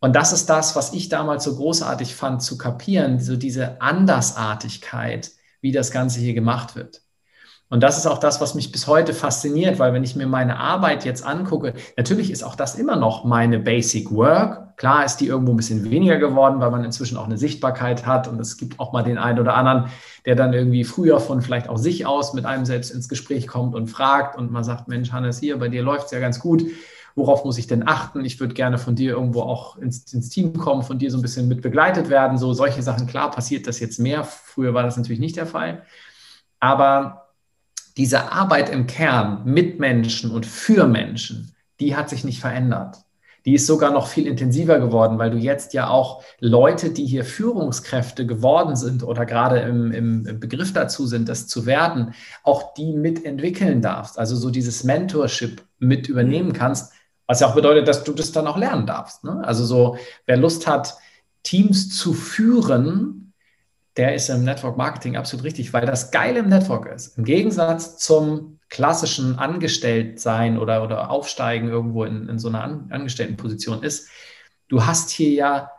Und 0.00 0.14
das 0.14 0.32
ist 0.32 0.46
das, 0.46 0.76
was 0.76 0.92
ich 0.92 1.08
damals 1.08 1.44
so 1.44 1.56
großartig 1.56 2.14
fand 2.14 2.42
zu 2.42 2.56
kapieren, 2.56 3.18
so 3.18 3.36
diese 3.36 3.80
Andersartigkeit, 3.80 5.32
wie 5.60 5.72
das 5.72 5.90
Ganze 5.90 6.20
hier 6.20 6.34
gemacht 6.34 6.76
wird. 6.76 7.02
Und 7.70 7.82
das 7.82 7.98
ist 7.98 8.06
auch 8.06 8.18
das, 8.18 8.40
was 8.40 8.54
mich 8.54 8.72
bis 8.72 8.86
heute 8.86 9.12
fasziniert, 9.12 9.78
weil 9.78 9.92
wenn 9.92 10.02
ich 10.02 10.16
mir 10.16 10.26
meine 10.26 10.58
Arbeit 10.58 11.04
jetzt 11.04 11.24
angucke, 11.24 11.74
natürlich 11.96 12.30
ist 12.30 12.42
auch 12.42 12.54
das 12.54 12.76
immer 12.76 12.96
noch 12.96 13.24
meine 13.24 13.58
Basic 13.58 14.10
Work. 14.10 14.76
Klar 14.78 15.04
ist 15.04 15.18
die 15.18 15.26
irgendwo 15.26 15.52
ein 15.52 15.56
bisschen 15.56 15.90
weniger 15.90 16.16
geworden, 16.16 16.60
weil 16.60 16.70
man 16.70 16.84
inzwischen 16.84 17.18
auch 17.18 17.26
eine 17.26 17.36
Sichtbarkeit 17.36 18.06
hat 18.06 18.26
und 18.26 18.40
es 18.40 18.56
gibt 18.56 18.80
auch 18.80 18.92
mal 18.92 19.02
den 19.02 19.18
einen 19.18 19.38
oder 19.38 19.54
anderen, 19.54 19.90
der 20.24 20.34
dann 20.34 20.54
irgendwie 20.54 20.84
früher 20.84 21.20
von 21.20 21.42
vielleicht 21.42 21.68
auch 21.68 21.76
sich 21.76 22.06
aus 22.06 22.32
mit 22.32 22.46
einem 22.46 22.64
selbst 22.64 22.90
ins 22.90 23.08
Gespräch 23.08 23.46
kommt 23.46 23.74
und 23.74 23.88
fragt 23.88 24.38
und 24.38 24.50
man 24.50 24.64
sagt, 24.64 24.88
Mensch, 24.88 25.12
Hannes, 25.12 25.38
hier, 25.38 25.58
bei 25.58 25.68
dir 25.68 25.82
läuft 25.82 26.06
es 26.06 26.12
ja 26.12 26.20
ganz 26.20 26.40
gut 26.40 26.62
worauf 27.18 27.44
muss 27.44 27.58
ich 27.58 27.66
denn 27.66 27.86
achten? 27.86 28.24
Ich 28.24 28.38
würde 28.40 28.54
gerne 28.54 28.78
von 28.78 28.94
dir 28.94 29.10
irgendwo 29.10 29.42
auch 29.42 29.76
ins, 29.76 30.12
ins, 30.12 30.28
Team 30.30 30.56
kommen, 30.56 30.82
von 30.82 30.98
dir 30.98 31.10
so 31.10 31.18
ein 31.18 31.22
bisschen 31.22 31.48
mit 31.48 31.62
begleitet 31.62 32.08
werden. 32.08 32.38
So 32.38 32.54
solche 32.54 32.80
Sachen, 32.80 33.08
klar, 33.08 33.30
passiert 33.30 33.66
das 33.66 33.80
jetzt 33.80 33.98
mehr. 33.98 34.22
Früher 34.22 34.72
war 34.72 34.84
das 34.84 34.96
natürlich 34.96 35.18
nicht 35.18 35.36
der 35.36 35.46
Fall. 35.46 35.82
Aber 36.60 37.27
diese 37.98 38.32
Arbeit 38.32 38.70
im 38.70 38.86
Kern 38.86 39.42
mit 39.44 39.80
Menschen 39.80 40.30
und 40.30 40.46
für 40.46 40.86
Menschen, 40.86 41.52
die 41.80 41.96
hat 41.96 42.08
sich 42.08 42.24
nicht 42.24 42.40
verändert. 42.40 42.96
Die 43.44 43.54
ist 43.54 43.66
sogar 43.66 43.92
noch 43.92 44.08
viel 44.08 44.26
intensiver 44.26 44.78
geworden, 44.78 45.18
weil 45.18 45.30
du 45.30 45.38
jetzt 45.38 45.72
ja 45.72 45.88
auch 45.88 46.22
Leute, 46.38 46.90
die 46.90 47.06
hier 47.06 47.24
Führungskräfte 47.24 48.26
geworden 48.26 48.76
sind 48.76 49.02
oder 49.02 49.26
gerade 49.26 49.60
im, 49.60 49.90
im 49.90 50.40
Begriff 50.40 50.72
dazu 50.72 51.06
sind, 51.06 51.28
das 51.28 51.46
zu 51.46 51.64
werden, 51.64 52.14
auch 52.42 52.74
die 52.74 52.92
mitentwickeln 52.92 53.80
darfst. 53.80 54.18
Also 54.18 54.36
so 54.36 54.50
dieses 54.50 54.84
Mentorship 54.84 55.62
mit 55.78 56.08
übernehmen 56.08 56.52
kannst, 56.52 56.92
was 57.26 57.40
ja 57.40 57.48
auch 57.48 57.54
bedeutet, 57.54 57.88
dass 57.88 58.04
du 58.04 58.12
das 58.12 58.32
dann 58.32 58.46
auch 58.46 58.58
lernen 58.58 58.86
darfst. 58.86 59.24
Ne? 59.24 59.42
Also 59.44 59.64
so, 59.64 59.96
wer 60.26 60.36
Lust 60.36 60.66
hat, 60.66 60.96
Teams 61.42 61.96
zu 61.96 62.12
führen, 62.12 63.17
der 63.98 64.14
ist 64.14 64.30
im 64.30 64.44
Network 64.44 64.76
Marketing 64.76 65.16
absolut 65.16 65.44
richtig, 65.44 65.72
weil 65.72 65.84
das 65.84 66.12
Geile 66.12 66.38
im 66.38 66.48
Network 66.48 66.86
ist, 66.86 67.18
im 67.18 67.24
Gegensatz 67.24 67.98
zum 67.98 68.60
klassischen 68.70 69.38
Angestelltsein 69.38 70.56
oder, 70.56 70.84
oder 70.84 71.10
Aufsteigen 71.10 71.68
irgendwo 71.68 72.04
in, 72.04 72.28
in 72.28 72.38
so 72.38 72.48
einer 72.48 72.62
An 72.62 72.86
Angestelltenposition 72.90 73.82
ist, 73.82 74.08
du 74.68 74.86
hast 74.86 75.10
hier 75.10 75.30
ja 75.30 75.70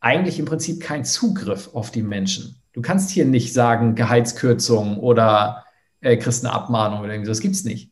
eigentlich 0.00 0.38
im 0.38 0.44
Prinzip 0.44 0.82
keinen 0.82 1.04
Zugriff 1.04 1.70
auf 1.74 1.90
die 1.90 2.02
Menschen. 2.02 2.60
Du 2.74 2.82
kannst 2.82 3.10
hier 3.10 3.24
nicht 3.24 3.54
sagen 3.54 3.94
Gehaltskürzung 3.94 4.98
oder 4.98 5.64
äh, 6.00 6.18
kriegst 6.18 6.44
eine 6.44 6.54
Abmahnung 6.54 7.00
oder 7.00 7.12
irgendwie 7.12 7.26
so. 7.26 7.32
Das 7.32 7.40
gibt 7.40 7.54
es 7.54 7.64
nicht. 7.64 7.90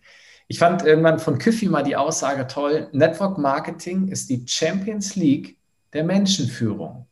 Ich 0.49 0.59
fand 0.59 0.85
irgendwann 0.85 1.19
von 1.19 1.39
Küffi 1.39 1.67
mal 1.67 1.83
die 1.83 1.97
Aussage 1.97 2.47
toll, 2.47 2.89
Network 2.93 3.39
Marketing 3.39 4.09
ist 4.09 4.29
die 4.29 4.45
Champions 4.47 5.17
League 5.17 5.57
der 5.93 6.05
Menschenführung. 6.05 7.07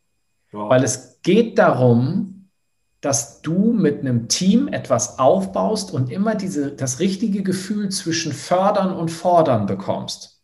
Wow. 0.51 0.69
Weil 0.69 0.83
es 0.83 1.19
geht 1.21 1.57
darum, 1.57 2.34
dass 3.05 3.43
du 3.43 3.71
mit 3.71 3.99
einem 3.99 4.29
Team 4.29 4.67
etwas 4.67 5.19
aufbaust 5.19 5.93
und 5.93 6.11
immer 6.11 6.33
diese, 6.33 6.71
das 6.71 6.99
richtige 6.99 7.43
Gefühl 7.43 7.89
zwischen 7.89 8.33
fördern 8.33 8.95
und 8.95 9.11
fordern 9.11 9.67
bekommst. 9.67 10.41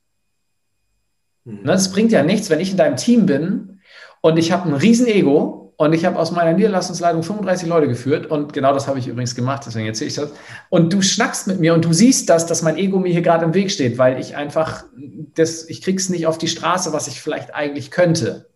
Mhm. 1.44 1.64
Das 1.66 1.88
ne, 1.88 1.94
bringt 1.94 2.12
ja 2.12 2.22
nichts, 2.22 2.52
wenn 2.52 2.60
ich 2.60 2.70
in 2.70 2.78
deinem 2.78 2.98
Team 2.98 3.26
bin 3.26 3.80
und 4.22 4.38
ich 4.38 4.52
habe 4.52 4.70
ein 4.70 4.76
Riesenego 4.76 5.74
und 5.76 5.94
ich 5.94 6.06
habe 6.06 6.20
aus 6.20 6.32
meiner 6.32 6.54
Niederlassungsleitung 6.54 7.24
35 7.24 7.68
Leute 7.68 7.88
geführt 7.88 8.28
und 8.28 8.54
genau 8.54 8.76
das 8.76 8.88
habe 8.88 9.00
ich 9.00 9.08
übrigens 9.08 9.34
gemacht, 9.34 9.64
deswegen 9.66 9.88
erzähle 9.88 10.10
ich 10.10 10.16
das. 10.16 10.32
Und 10.70 10.94
du 10.94 11.02
schnackst 11.02 11.48
mit 11.48 11.60
mir 11.60 11.74
und 11.74 11.84
du 11.84 11.94
siehst 11.94 12.30
das, 12.30 12.46
dass 12.46 12.62
mein 12.62 12.78
Ego 12.78 13.00
mir 13.00 13.12
hier 13.12 13.24
gerade 13.24 13.44
im 13.44 13.56
Weg 13.56 13.72
steht, 13.72 13.98
weil 13.98 14.20
ich 14.20 14.36
einfach, 14.36 14.84
das, 15.34 15.68
ich 15.68 15.82
krieg's 15.82 16.10
nicht 16.10 16.28
auf 16.28 16.38
die 16.38 16.48
Straße, 16.48 16.94
was 16.94 17.08
ich 17.08 17.22
vielleicht 17.22 17.56
eigentlich 17.56 17.90
könnte. 17.90 18.51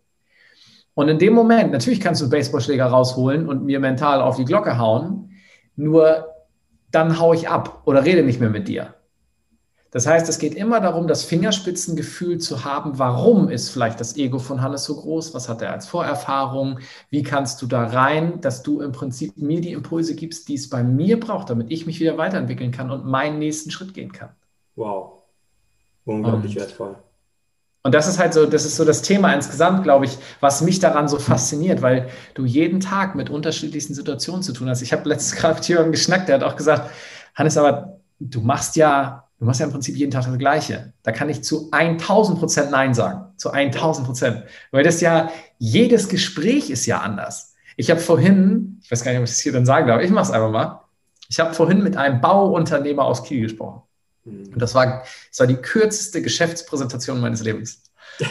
Und 0.96 1.10
in 1.10 1.18
dem 1.18 1.34
Moment, 1.34 1.72
natürlich 1.72 2.00
kannst 2.00 2.22
du 2.22 2.30
Baseballschläger 2.30 2.86
rausholen 2.86 3.46
und 3.50 3.66
mir 3.66 3.80
mental 3.80 4.22
auf 4.22 4.36
die 4.36 4.46
Glocke 4.46 4.78
hauen, 4.78 5.30
nur 5.76 6.28
dann 6.90 7.18
haue 7.18 7.36
ich 7.36 7.50
ab 7.50 7.82
oder 7.84 8.02
rede 8.02 8.22
nicht 8.22 8.40
mehr 8.40 8.48
mit 8.48 8.66
dir. 8.66 8.94
Das 9.90 10.06
heißt, 10.06 10.26
es 10.30 10.38
geht 10.38 10.54
immer 10.54 10.80
darum, 10.80 11.06
das 11.06 11.22
Fingerspitzengefühl 11.22 12.38
zu 12.38 12.64
haben, 12.64 12.98
warum 12.98 13.50
ist 13.50 13.68
vielleicht 13.68 14.00
das 14.00 14.16
Ego 14.16 14.38
von 14.38 14.62
Hannes 14.62 14.84
so 14.84 14.96
groß, 14.96 15.34
was 15.34 15.50
hat 15.50 15.60
er 15.60 15.72
als 15.72 15.86
Vorerfahrung, 15.86 16.78
wie 17.10 17.22
kannst 17.22 17.60
du 17.60 17.66
da 17.66 17.84
rein, 17.84 18.40
dass 18.40 18.62
du 18.62 18.80
im 18.80 18.92
Prinzip 18.92 19.36
mir 19.36 19.60
die 19.60 19.72
Impulse 19.72 20.14
gibst, 20.14 20.48
die 20.48 20.54
es 20.54 20.70
bei 20.70 20.82
mir 20.82 21.20
braucht, 21.20 21.50
damit 21.50 21.70
ich 21.70 21.84
mich 21.84 22.00
wieder 22.00 22.16
weiterentwickeln 22.16 22.70
kann 22.70 22.90
und 22.90 23.04
meinen 23.04 23.38
nächsten 23.38 23.70
Schritt 23.70 23.92
gehen 23.92 24.12
kann. 24.12 24.30
Wow, 24.76 25.24
unglaublich 26.06 26.56
und, 26.56 26.62
wertvoll. 26.62 26.96
Und 27.86 27.94
das 27.94 28.08
ist 28.08 28.18
halt 28.18 28.34
so, 28.34 28.46
das 28.46 28.64
ist 28.64 28.74
so 28.74 28.84
das 28.84 29.02
Thema 29.02 29.32
insgesamt, 29.32 29.84
glaube 29.84 30.06
ich, 30.06 30.18
was 30.40 30.60
mich 30.60 30.80
daran 30.80 31.06
so 31.06 31.20
fasziniert, 31.20 31.82
weil 31.82 32.08
du 32.34 32.44
jeden 32.44 32.80
Tag 32.80 33.14
mit 33.14 33.30
unterschiedlichsten 33.30 33.94
Situationen 33.94 34.42
zu 34.42 34.52
tun 34.52 34.68
hast. 34.68 34.82
Ich 34.82 34.92
habe 34.92 35.08
letztens 35.08 35.36
gerade 35.40 35.54
mit 35.54 35.68
jemandem 35.68 35.92
geschnackt, 35.92 36.28
der 36.28 36.34
hat 36.34 36.42
auch 36.42 36.56
gesagt, 36.56 36.90
Hannes, 37.36 37.56
aber 37.56 38.00
du 38.18 38.40
machst 38.40 38.74
ja 38.74 39.22
Du 39.38 39.44
machst 39.44 39.60
ja 39.60 39.66
im 39.66 39.72
Prinzip 39.72 39.94
jeden 39.94 40.10
Tag 40.10 40.24
das 40.24 40.38
Gleiche. 40.38 40.94
Da 41.02 41.12
kann 41.12 41.28
ich 41.28 41.44
zu 41.44 41.68
1000 41.70 42.38
Prozent 42.38 42.70
Nein 42.70 42.92
sagen. 42.94 43.26
Zu 43.36 43.50
1000 43.50 44.06
Prozent. 44.06 44.42
Weil 44.70 44.82
das 44.82 45.00
ja, 45.02 45.30
jedes 45.58 46.08
Gespräch 46.08 46.70
ist 46.70 46.86
ja 46.86 47.02
anders. 47.02 47.54
Ich 47.76 47.90
habe 47.90 48.00
vorhin, 48.00 48.80
ich 48.82 48.90
weiß 48.90 49.04
gar 49.04 49.12
nicht, 49.12 49.18
ob 49.18 49.26
ich 49.26 49.30
das 49.30 49.40
hier 49.40 49.52
dann 49.52 49.66
sagen 49.66 49.86
darf, 49.86 50.00
ich 50.00 50.10
mache 50.10 50.24
es 50.24 50.30
einfach 50.30 50.50
mal. 50.50 50.80
Ich 51.28 51.38
habe 51.38 51.52
vorhin 51.52 51.82
mit 51.82 51.98
einem 51.98 52.20
Bauunternehmer 52.20 53.04
aus 53.04 53.24
Kiel 53.24 53.42
gesprochen. 53.42 53.82
Mhm. 54.26 54.52
Und 54.52 54.58
das 54.60 54.74
war, 54.74 55.04
das 55.30 55.40
war 55.40 55.46
die 55.46 55.56
kürzeste 55.56 56.22
Geschäftspräsentation 56.22 57.20
meines 57.20 57.42
Lebens. 57.42 57.82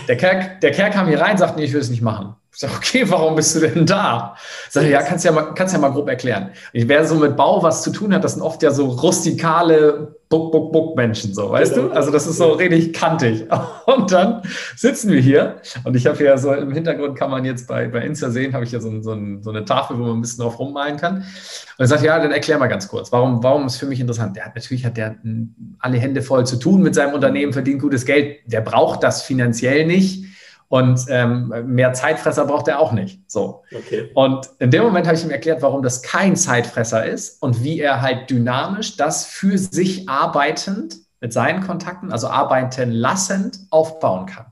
Der 0.08 0.18
Kerl, 0.18 0.58
der 0.62 0.72
Kerl 0.72 0.92
kam 0.92 1.08
hier 1.08 1.20
rein, 1.20 1.38
sagt, 1.38 1.58
nee, 1.58 1.66
ich 1.66 1.74
will 1.74 1.82
es 1.82 1.90
nicht 1.90 2.02
machen. 2.02 2.36
Ich 2.56 2.62
sage, 2.62 2.74
okay, 2.78 3.04
warum 3.10 3.36
bist 3.36 3.54
du 3.54 3.60
denn 3.60 3.86
da? 3.86 4.38
Ich 4.68 4.72
sage, 4.72 4.90
ja, 4.90 5.02
kannst 5.02 5.26
ja 5.26 5.34
mal, 5.34 5.54
kannst 5.54 5.74
ja 5.74 5.80
mal 5.80 5.90
grob 5.90 6.08
erklären. 6.08 6.52
wer 6.72 7.06
so 7.06 7.16
mit 7.16 7.36
Bau 7.36 7.62
was 7.62 7.84
zu 7.84 7.92
tun 7.92 8.14
hat, 8.14 8.24
das 8.24 8.36
sind 8.36 8.42
oft 8.42 8.64
ja 8.64 8.72
so 8.72 8.86
rustikale 8.86 10.16
Buck, 10.30 10.54
Buck, 10.54 10.72
Buck 10.72 10.96
Menschen, 10.96 11.34
so, 11.34 11.52
weißt 11.52 11.76
genau. 11.76 11.90
du? 11.90 11.94
Also 11.94 12.12
das 12.12 12.26
ist 12.26 12.38
so 12.38 12.54
richtig 12.54 12.94
kantig. 12.94 13.46
Und 13.86 14.10
dann 14.10 14.42
sitzen 14.78 15.12
wir 15.12 15.20
hier 15.20 15.58
und 15.84 15.96
ich 15.96 16.08
habe 16.08 16.24
ja 16.24 16.38
so 16.38 16.52
im 16.54 16.72
Hintergrund 16.72 17.16
kann 17.16 17.30
man 17.30 17.46
jetzt 17.46 17.68
bei, 17.68 17.88
bei 17.88 18.00
Insta 18.00 18.32
sehen, 18.32 18.54
habe 18.54 18.64
ich 18.64 18.72
ja 18.72 18.80
so, 18.80 18.90
so, 19.02 19.16
so, 19.42 19.50
eine 19.50 19.66
Tafel, 19.66 20.00
wo 20.00 20.04
man 20.04 20.18
ein 20.18 20.22
bisschen 20.22 20.44
drauf 20.44 20.58
rummalen 20.58 20.98
kann. 20.98 21.18
Und 21.18 21.24
er 21.78 21.88
sagt, 21.88 22.04
ja, 22.04 22.18
dann 22.18 22.32
erklär 22.32 22.58
mal 22.58 22.68
ganz 22.68 22.88
kurz, 22.88 23.12
warum, 23.12 23.44
warum 23.44 23.68
ist 23.68 23.78
für 23.78 23.86
mich 23.86 24.00
interessant? 24.00 24.36
Der 24.36 24.46
hat 24.46 24.56
natürlich 24.56 24.86
hat 24.86 24.98
der 24.98 25.16
alle 25.80 25.98
Hände 25.98 26.22
voll 26.22 26.46
zu 26.46 26.56
tun 26.56 26.82
mit 26.82 26.96
seinem 26.96 27.14
Unternehmen, 27.14 27.54
verdient 27.54 27.82
gutes 27.82 28.06
Geld. 28.06 28.40
Der 28.46 28.62
braucht 28.62 29.04
das 29.04 29.22
finanziell 29.22 29.86
nicht 29.86 30.26
und 30.68 31.06
ähm, 31.10 31.54
mehr 31.68 31.94
Zeitfresser 31.94 32.46
braucht 32.46 32.68
er 32.68 32.80
auch 32.80 32.92
nicht. 32.92 33.22
So. 33.28 33.64
Okay. 33.74 34.12
Und 34.14 34.50
in 34.60 34.72
dem 34.72 34.84
Moment 34.84 35.06
habe 35.08 35.16
ich 35.16 35.24
ihm 35.24 35.30
erklärt, 35.30 35.62
warum 35.62 35.84
das 35.84 36.02
kein 36.02 36.36
Zeitfresser 36.36 37.06
ist 37.06 37.42
und 37.42 37.64
wie 37.64 37.80
er 37.80 38.02
halt 38.02 38.30
dynamisch 38.30 38.98
das 38.98 39.26
für 39.26 39.58
sich 39.58 40.10
arbeitend 40.10 40.96
mit 41.22 41.34
seinen 41.34 41.66
Kontakten, 41.66 42.12
also 42.12 42.28
arbeiten 42.28 42.92
lassend, 42.92 43.60
aufbauen 43.70 44.26
kann. 44.26 44.46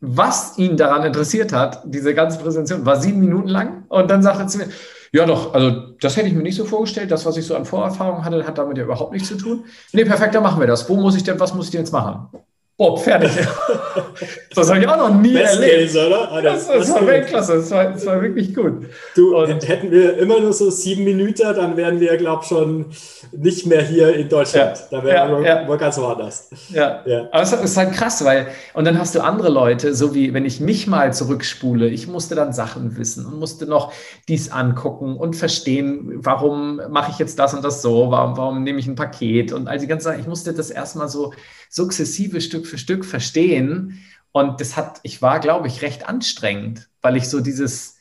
Was 0.00 0.58
ihn 0.58 0.76
daran 0.76 1.04
interessiert 1.04 1.52
hat, 1.52 1.82
diese 1.86 2.14
ganze 2.14 2.38
Präsentation, 2.38 2.84
war 2.84 2.96
sieben 2.96 3.20
Minuten 3.20 3.48
lang 3.48 3.84
und 3.88 4.10
dann 4.10 4.22
sagte 4.22 4.42
er 4.42 4.48
zu 4.48 4.58
mir, 4.58 4.68
ja, 5.12 5.24
doch, 5.26 5.54
also 5.54 5.94
das 6.00 6.16
hätte 6.16 6.26
ich 6.28 6.34
mir 6.34 6.42
nicht 6.42 6.56
so 6.56 6.64
vorgestellt. 6.64 7.10
Das, 7.12 7.24
was 7.24 7.36
ich 7.36 7.46
so 7.46 7.54
an 7.54 7.64
Vorerfahrungen 7.64 8.24
hatte, 8.24 8.44
hat 8.44 8.58
damit 8.58 8.78
ja 8.78 8.84
überhaupt 8.84 9.12
nichts 9.12 9.28
zu 9.28 9.36
tun. 9.36 9.64
Nee, 9.92 10.04
perfekt, 10.04 10.34
dann 10.34 10.42
machen 10.42 10.58
wir 10.58 10.66
das. 10.66 10.88
Wo 10.88 10.96
muss 10.96 11.14
ich 11.14 11.22
denn, 11.22 11.38
was 11.38 11.54
muss 11.54 11.66
ich 11.66 11.70
denn 11.70 11.82
jetzt 11.82 11.92
machen? 11.92 12.28
Bob, 12.76 12.98
fertig. 12.98 13.30
das 14.54 14.68
habe 14.68 14.80
ich 14.80 14.88
auch 14.88 14.96
noch 14.96 15.14
nie 15.14 15.34
Best 15.34 15.60
erlebt. 15.60 15.92
Case, 15.92 16.06
oder? 16.08 16.32
Ah, 16.32 16.42
das, 16.42 16.66
das, 16.66 16.78
das 16.78 16.90
war 16.90 17.06
Weltklasse, 17.06 17.56
das 17.58 17.70
war, 17.70 17.84
das 17.92 18.04
war 18.04 18.20
wirklich 18.20 18.52
gut. 18.52 18.86
Du, 19.14 19.36
und 19.36 19.68
hätten 19.68 19.92
wir 19.92 20.18
immer 20.18 20.40
nur 20.40 20.52
so 20.52 20.70
sieben 20.70 21.04
Minuten, 21.04 21.54
dann 21.54 21.76
wären 21.76 22.00
wir, 22.00 22.16
glaube 22.16 22.42
ich, 22.42 22.48
schon 22.48 22.86
nicht 23.30 23.66
mehr 23.66 23.80
hier 23.80 24.16
in 24.16 24.28
Deutschland. 24.28 24.76
Ja, 24.76 24.86
da 24.98 25.04
wären 25.04 25.30
ja, 25.44 25.64
wir 25.64 25.70
ja. 25.70 25.76
ganz 25.76 25.98
woanders. 25.98 26.50
Ja. 26.70 27.02
ja, 27.06 27.28
aber 27.30 27.42
es 27.42 27.52
ist 27.52 27.76
halt 27.76 27.92
krass, 27.92 28.24
weil, 28.24 28.48
und 28.72 28.84
dann 28.84 28.98
hast 28.98 29.14
du 29.14 29.22
andere 29.22 29.50
Leute, 29.50 29.94
so 29.94 30.12
wie 30.12 30.34
wenn 30.34 30.44
ich 30.44 30.58
mich 30.58 30.88
mal 30.88 31.14
zurückspule, 31.14 31.88
ich 31.88 32.08
musste 32.08 32.34
dann 32.34 32.52
Sachen 32.52 32.96
wissen 32.96 33.24
und 33.24 33.38
musste 33.38 33.66
noch 33.66 33.92
dies 34.26 34.50
angucken 34.50 35.16
und 35.16 35.36
verstehen, 35.36 36.14
warum 36.16 36.80
mache 36.90 37.12
ich 37.12 37.20
jetzt 37.20 37.38
das 37.38 37.54
und 37.54 37.62
das 37.62 37.82
so, 37.82 38.10
warum, 38.10 38.36
warum 38.36 38.64
nehme 38.64 38.80
ich 38.80 38.88
ein 38.88 38.96
Paket 38.96 39.52
und 39.52 39.68
all 39.68 39.78
die 39.78 39.86
ganzen 39.86 40.06
Sachen. 40.06 40.18
Ich 40.20 40.26
musste 40.26 40.52
das 40.52 40.70
erstmal 40.70 41.08
so 41.08 41.32
sukzessive 41.74 42.40
Stück 42.40 42.63
für 42.66 42.78
Stück 42.78 43.04
verstehen. 43.04 44.00
Und 44.32 44.60
das 44.60 44.76
hat, 44.76 45.00
ich 45.02 45.22
war, 45.22 45.40
glaube 45.40 45.68
ich, 45.68 45.82
recht 45.82 46.08
anstrengend, 46.08 46.88
weil 47.02 47.16
ich 47.16 47.28
so 47.28 47.40
dieses, 47.40 47.96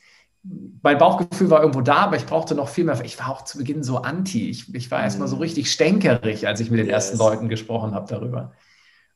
mein 0.82 0.98
Bauchgefühl 0.98 1.50
war 1.50 1.62
irgendwo 1.62 1.82
da, 1.82 1.98
aber 1.98 2.18
ich 2.18 2.26
brauchte 2.26 2.56
noch 2.56 2.70
viel 2.70 2.84
mehr. 2.84 3.00
Ich 3.04 3.20
war 3.20 3.30
auch 3.30 3.44
zu 3.44 3.58
Beginn 3.58 3.84
so 3.84 3.98
anti. 3.98 4.50
Ich, 4.50 4.74
ich 4.74 4.92
war 4.92 5.00
mhm. 5.00 5.06
erstmal 5.06 5.28
so 5.28 5.38
richtig 5.38 5.72
stänkerig, 5.72 6.48
als 6.48 6.60
ich 6.60 6.72
mit 6.72 6.80
den 6.80 6.88
yes. 6.88 6.94
ersten 6.94 7.18
Leuten 7.18 7.50
gesprochen 7.50 7.94
habe 7.94 8.08
darüber. 8.08 8.54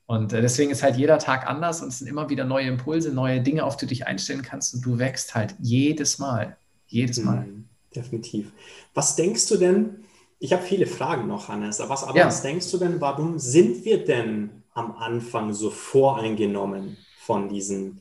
Und 0.05 0.31
äh, 0.31 0.41
deswegen 0.41 0.71
ist 0.71 0.83
halt 0.83 0.95
jeder 0.95 1.19
Tag 1.19 1.47
anders 1.47 1.81
und 1.81 1.89
es 1.89 1.99
sind 1.99 2.07
immer 2.07 2.29
wieder 2.29 2.45
neue 2.45 2.67
Impulse, 2.67 3.13
neue 3.13 3.41
Dinge, 3.41 3.65
auf 3.65 3.75
die 3.75 3.86
du 3.86 3.89
dich 3.89 4.07
einstellen 4.07 4.41
kannst 4.41 4.73
und 4.73 4.86
du 4.86 4.99
wächst 4.99 5.36
halt 5.36 5.55
jedes 5.60 6.17
Mal. 6.17 6.55
Jedes 6.88 7.21
Mal. 7.21 7.45
Mhm, 7.45 7.65
definitiv. 7.93 8.53
Was 8.93 9.17
denkst 9.17 9.47
du 9.49 9.57
denn, 9.57 10.05
ich 10.39 10.54
habe 10.54 10.63
viele 10.63 10.86
Fragen 10.86 11.28
noch, 11.28 11.47
Hannes. 11.47 11.82
Was, 11.88 12.04
aber 12.04 12.17
ja. 12.17 12.28
was 12.28 12.41
denkst 12.41 12.69
du 12.71 12.78
denn, 12.78 13.02
warum 13.02 13.39
sind 13.39 13.86
wir 13.86 14.04
denn 14.04 14.63
am 14.73 14.95
Anfang 14.95 15.54
so 15.54 15.69
voreingenommen 15.69 16.97
von 17.19 17.50
diesem 17.50 18.00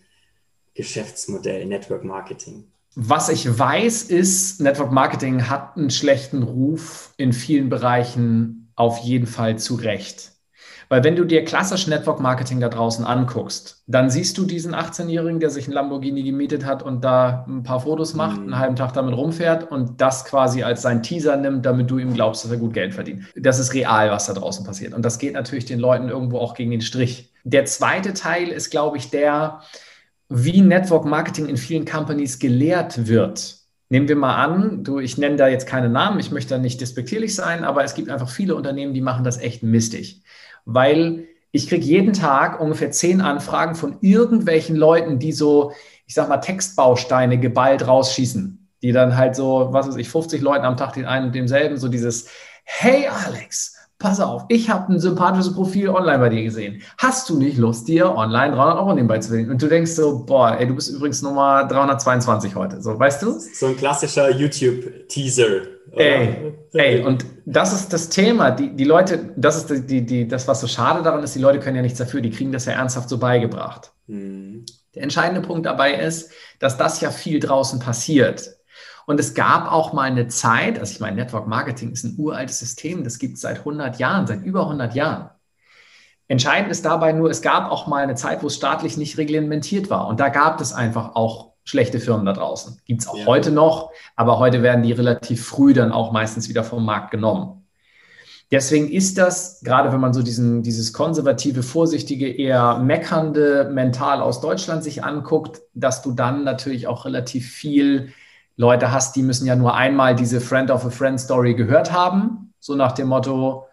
Geschäftsmodell 0.74 1.66
Network 1.66 2.04
Marketing? 2.04 2.64
Was 2.94 3.28
ich 3.28 3.58
weiß, 3.58 4.04
ist, 4.04 4.60
Network 4.60 4.90
Marketing 4.90 5.48
hat 5.48 5.76
einen 5.76 5.90
schlechten 5.90 6.42
Ruf 6.42 7.12
in 7.16 7.32
vielen 7.32 7.68
Bereichen 7.68 8.70
auf 8.74 8.98
jeden 8.98 9.26
Fall 9.26 9.58
zu 9.58 9.74
Recht. 9.74 10.32
Weil 10.88 11.02
wenn 11.02 11.16
du 11.16 11.24
dir 11.24 11.44
klassisch 11.44 11.88
Network 11.88 12.20
Marketing 12.20 12.60
da 12.60 12.68
draußen 12.68 13.04
anguckst, 13.04 13.82
dann 13.86 14.08
siehst 14.08 14.38
du 14.38 14.44
diesen 14.44 14.74
18-Jährigen, 14.74 15.40
der 15.40 15.50
sich 15.50 15.66
ein 15.66 15.72
Lamborghini 15.72 16.22
gemietet 16.22 16.64
hat 16.64 16.82
und 16.82 17.04
da 17.04 17.44
ein 17.48 17.64
paar 17.64 17.80
Fotos 17.80 18.14
macht, 18.14 18.38
mhm. 18.38 18.44
einen 18.44 18.58
halben 18.58 18.76
Tag 18.76 18.92
damit 18.92 19.16
rumfährt 19.16 19.70
und 19.70 20.00
das 20.00 20.24
quasi 20.24 20.62
als 20.62 20.82
sein 20.82 21.02
Teaser 21.02 21.36
nimmt, 21.36 21.66
damit 21.66 21.90
du 21.90 21.98
ihm 21.98 22.14
glaubst, 22.14 22.44
dass 22.44 22.52
er 22.52 22.58
gut 22.58 22.72
Geld 22.72 22.94
verdient. 22.94 23.24
Das 23.34 23.58
ist 23.58 23.74
real, 23.74 24.10
was 24.10 24.26
da 24.26 24.34
draußen 24.34 24.64
passiert. 24.64 24.94
Und 24.94 25.02
das 25.02 25.18
geht 25.18 25.34
natürlich 25.34 25.64
den 25.64 25.80
Leuten 25.80 26.08
irgendwo 26.08 26.38
auch 26.38 26.54
gegen 26.54 26.70
den 26.70 26.82
Strich. 26.82 27.32
Der 27.42 27.64
zweite 27.64 28.14
Teil 28.14 28.48
ist, 28.48 28.70
glaube 28.70 28.96
ich, 28.96 29.10
der, 29.10 29.60
wie 30.28 30.60
Network 30.60 31.04
Marketing 31.04 31.46
in 31.46 31.56
vielen 31.56 31.84
Companies 31.84 32.38
gelehrt 32.38 33.08
wird. 33.08 33.56
Nehmen 33.88 34.08
wir 34.08 34.16
mal 34.16 34.34
an, 34.34 34.82
du, 34.82 34.98
ich 34.98 35.16
nenne 35.16 35.36
da 35.36 35.46
jetzt 35.46 35.66
keine 35.66 35.88
Namen, 35.88 36.18
ich 36.18 36.32
möchte 36.32 36.54
da 36.54 36.58
nicht 36.58 36.80
despektierlich 36.80 37.36
sein, 37.36 37.62
aber 37.62 37.84
es 37.84 37.94
gibt 37.94 38.08
einfach 38.08 38.28
viele 38.28 38.56
Unternehmen, 38.56 38.94
die 38.94 39.00
machen 39.00 39.22
das 39.22 39.38
echt 39.38 39.62
mistig 39.62 40.24
weil 40.66 41.28
ich 41.52 41.68
kriege 41.68 41.84
jeden 41.84 42.12
Tag 42.12 42.60
ungefähr 42.60 42.90
zehn 42.90 43.22
Anfragen 43.22 43.74
von 43.74 43.96
irgendwelchen 44.02 44.76
Leuten, 44.76 45.18
die 45.18 45.32
so, 45.32 45.72
ich 46.06 46.14
sag 46.14 46.28
mal, 46.28 46.36
Textbausteine 46.38 47.38
geballt 47.38 47.86
rausschießen, 47.86 48.68
die 48.82 48.92
dann 48.92 49.16
halt 49.16 49.34
so, 49.34 49.68
was 49.70 49.88
weiß 49.88 49.96
ich, 49.96 50.10
50 50.10 50.42
Leuten 50.42 50.66
am 50.66 50.76
Tag 50.76 50.92
den 50.92 51.06
einen 51.06 51.26
und 51.26 51.34
demselben, 51.34 51.78
so 51.78 51.88
dieses, 51.88 52.28
hey 52.64 53.08
Alex, 53.08 53.74
pass 53.98 54.20
auf, 54.20 54.44
ich 54.48 54.68
habe 54.68 54.92
ein 54.92 55.00
sympathisches 55.00 55.54
Profil 55.54 55.88
online 55.88 56.18
bei 56.18 56.28
dir 56.28 56.42
gesehen. 56.42 56.82
Hast 56.98 57.30
du 57.30 57.38
nicht 57.38 57.56
Lust, 57.56 57.88
dir 57.88 58.14
online 58.14 58.54
300 58.54 58.76
Euro 58.76 58.92
nebenbei 58.92 59.18
zu 59.18 59.28
verdienen? 59.28 59.50
Und 59.50 59.62
du 59.62 59.68
denkst 59.68 59.92
so, 59.92 60.24
boah, 60.26 60.58
ey, 60.58 60.66
du 60.66 60.74
bist 60.74 60.90
übrigens 60.90 61.22
Nummer 61.22 61.64
322 61.64 62.54
heute, 62.54 62.82
so, 62.82 62.98
weißt 62.98 63.22
du? 63.22 63.38
So 63.38 63.66
ein 63.66 63.76
klassischer 63.76 64.30
YouTube-Teaser. 64.30 65.75
Ey, 65.96 66.52
ey, 66.74 67.02
und 67.02 67.24
das 67.46 67.72
ist 67.72 67.92
das 67.92 68.10
Thema. 68.10 68.50
Die, 68.50 68.76
die 68.76 68.84
Leute, 68.84 69.32
das 69.36 69.56
ist 69.56 69.90
die, 69.90 70.04
die, 70.04 70.28
das, 70.28 70.46
was 70.46 70.60
so 70.60 70.66
schade 70.66 71.02
daran 71.02 71.22
ist, 71.22 71.34
die 71.34 71.40
Leute 71.40 71.58
können 71.58 71.76
ja 71.76 71.82
nichts 71.82 71.98
dafür, 71.98 72.20
die 72.20 72.30
kriegen 72.30 72.52
das 72.52 72.66
ja 72.66 72.72
ernsthaft 72.72 73.08
so 73.08 73.18
beigebracht. 73.18 73.92
Mhm. 74.06 74.66
Der 74.94 75.02
entscheidende 75.02 75.40
Punkt 75.40 75.64
dabei 75.64 75.94
ist, 75.94 76.30
dass 76.58 76.76
das 76.76 77.00
ja 77.00 77.10
viel 77.10 77.40
draußen 77.40 77.80
passiert. 77.80 78.56
Und 79.06 79.20
es 79.20 79.34
gab 79.34 79.70
auch 79.70 79.92
mal 79.92 80.02
eine 80.02 80.28
Zeit, 80.28 80.78
also 80.78 80.92
ich 80.92 81.00
meine, 81.00 81.16
Network 81.16 81.46
Marketing 81.46 81.92
ist 81.92 82.04
ein 82.04 82.16
uraltes 82.18 82.58
System, 82.58 83.04
das 83.04 83.18
gibt 83.18 83.34
es 83.34 83.40
seit 83.40 83.60
100 83.60 83.98
Jahren, 83.98 84.26
seit 84.26 84.42
über 84.42 84.62
100 84.62 84.94
Jahren. 84.94 85.30
Entscheidend 86.28 86.72
ist 86.72 86.84
dabei 86.84 87.12
nur, 87.12 87.30
es 87.30 87.40
gab 87.40 87.70
auch 87.70 87.86
mal 87.86 88.02
eine 88.02 88.16
Zeit, 88.16 88.42
wo 88.42 88.48
es 88.48 88.56
staatlich 88.56 88.96
nicht 88.96 89.16
reglementiert 89.16 89.90
war. 89.90 90.08
Und 90.08 90.18
da 90.18 90.28
gab 90.28 90.60
es 90.60 90.72
einfach 90.72 91.14
auch 91.14 91.52
schlechte 91.66 92.00
Firmen 92.00 92.24
da 92.24 92.32
draußen. 92.32 92.80
Gibt 92.86 93.02
es 93.02 93.08
auch 93.08 93.18
ja. 93.18 93.26
heute 93.26 93.50
noch, 93.50 93.90
aber 94.14 94.38
heute 94.38 94.62
werden 94.62 94.82
die 94.82 94.92
relativ 94.92 95.44
früh 95.44 95.74
dann 95.74 95.92
auch 95.92 96.12
meistens 96.12 96.48
wieder 96.48 96.64
vom 96.64 96.84
Markt 96.84 97.10
genommen. 97.10 97.66
Deswegen 98.52 98.88
ist 98.88 99.18
das, 99.18 99.60
gerade 99.62 99.92
wenn 99.92 100.00
man 100.00 100.14
so 100.14 100.22
diesen, 100.22 100.62
dieses 100.62 100.92
konservative, 100.92 101.64
vorsichtige, 101.64 102.28
eher 102.28 102.78
meckernde 102.78 103.68
Mental 103.72 104.22
aus 104.22 104.40
Deutschland 104.40 104.84
sich 104.84 105.02
anguckt, 105.02 105.60
dass 105.74 106.02
du 106.02 106.12
dann 106.12 106.44
natürlich 106.44 106.86
auch 106.86 107.04
relativ 107.04 107.50
viel 107.50 108.12
Leute 108.56 108.92
hast, 108.92 109.16
die 109.16 109.24
müssen 109.24 109.46
ja 109.46 109.56
nur 109.56 109.74
einmal 109.74 110.14
diese 110.14 110.40
Friend 110.40 110.70
of 110.70 110.86
a 110.86 110.90
Friend 110.90 111.20
Story 111.20 111.54
gehört 111.54 111.92
haben, 111.92 112.54
so 112.60 112.76
nach 112.76 112.92
dem 112.92 113.08
Motto, 113.08 113.65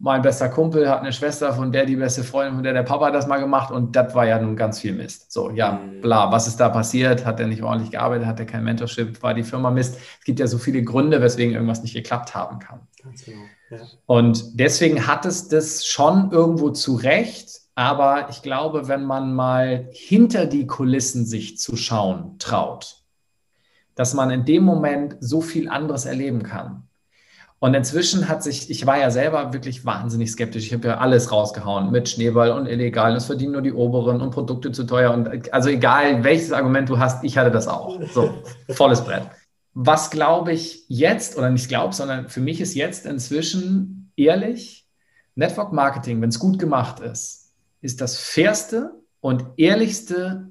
mein 0.00 0.22
bester 0.22 0.48
Kumpel 0.48 0.88
hat 0.88 1.00
eine 1.00 1.12
Schwester, 1.12 1.52
von 1.52 1.72
der 1.72 1.84
die 1.84 1.96
beste 1.96 2.22
Freundin, 2.22 2.54
von 2.54 2.62
der 2.62 2.72
der 2.72 2.84
Papa 2.84 3.06
hat 3.06 3.14
das 3.14 3.26
mal 3.26 3.38
gemacht 3.38 3.72
und 3.72 3.96
das 3.96 4.14
war 4.14 4.26
ja 4.26 4.38
nun 4.38 4.54
ganz 4.54 4.78
viel 4.78 4.94
Mist. 4.94 5.32
So, 5.32 5.50
ja, 5.50 5.72
mhm. 5.72 6.00
bla, 6.00 6.30
was 6.30 6.46
ist 6.46 6.58
da 6.58 6.68
passiert? 6.68 7.26
Hat 7.26 7.40
er 7.40 7.48
nicht 7.48 7.62
ordentlich 7.62 7.90
gearbeitet? 7.90 8.26
Hat 8.26 8.38
er 8.38 8.46
kein 8.46 8.62
Mentorship? 8.62 9.20
War 9.22 9.34
die 9.34 9.42
Firma 9.42 9.70
Mist? 9.70 9.96
Es 10.20 10.24
gibt 10.24 10.38
ja 10.38 10.46
so 10.46 10.58
viele 10.58 10.84
Gründe, 10.84 11.20
weswegen 11.20 11.52
irgendwas 11.52 11.82
nicht 11.82 11.94
geklappt 11.94 12.34
haben 12.34 12.60
kann. 12.60 12.86
Ganz 13.02 13.24
genau. 13.24 13.40
Ja. 13.70 13.78
Und 14.06 14.58
deswegen 14.58 15.06
hat 15.08 15.26
es 15.26 15.48
das 15.48 15.84
schon 15.84 16.30
irgendwo 16.30 16.70
zu 16.70 16.94
Recht, 16.94 17.60
aber 17.74 18.28
ich 18.30 18.42
glaube, 18.42 18.86
wenn 18.86 19.04
man 19.04 19.34
mal 19.34 19.88
hinter 19.90 20.46
die 20.46 20.66
Kulissen 20.66 21.26
sich 21.26 21.58
zu 21.58 21.76
schauen 21.76 22.38
traut, 22.38 23.02
dass 23.96 24.14
man 24.14 24.30
in 24.30 24.44
dem 24.44 24.62
Moment 24.62 25.16
so 25.18 25.40
viel 25.40 25.68
anderes 25.68 26.04
erleben 26.04 26.44
kann. 26.44 26.87
Und 27.60 27.74
inzwischen 27.74 28.28
hat 28.28 28.42
sich, 28.42 28.70
ich 28.70 28.86
war 28.86 28.98
ja 28.98 29.10
selber 29.10 29.52
wirklich 29.52 29.84
wahnsinnig 29.84 30.30
skeptisch. 30.30 30.66
Ich 30.66 30.72
habe 30.72 30.88
ja 30.88 30.98
alles 30.98 31.32
rausgehauen 31.32 31.90
mit 31.90 32.08
Schneeball 32.08 32.52
und 32.52 32.66
illegal. 32.66 33.16
Es 33.16 33.26
verdienen 33.26 33.52
nur 33.52 33.62
die 33.62 33.72
Oberen 33.72 34.20
und 34.20 34.30
Produkte 34.30 34.70
zu 34.70 34.84
teuer. 34.84 35.12
Und 35.12 35.52
also 35.52 35.68
egal, 35.68 36.22
welches 36.22 36.52
Argument 36.52 36.88
du 36.88 36.98
hast, 36.98 37.24
ich 37.24 37.36
hatte 37.36 37.50
das 37.50 37.66
auch. 37.66 38.00
So, 38.12 38.32
volles 38.70 39.02
Brett. 39.02 39.22
Was 39.74 40.10
glaube 40.10 40.52
ich 40.52 40.84
jetzt, 40.88 41.36
oder 41.36 41.50
nicht 41.50 41.68
glaube, 41.68 41.94
sondern 41.94 42.28
für 42.28 42.40
mich 42.40 42.60
ist 42.60 42.74
jetzt 42.74 43.06
inzwischen 43.06 44.12
ehrlich, 44.16 44.86
Network 45.34 45.72
Marketing, 45.72 46.20
wenn 46.20 46.30
es 46.30 46.38
gut 46.38 46.58
gemacht 46.58 47.00
ist, 47.00 47.52
ist 47.80 48.00
das 48.00 48.18
fairste 48.18 48.92
und 49.20 49.44
ehrlichste 49.56 50.48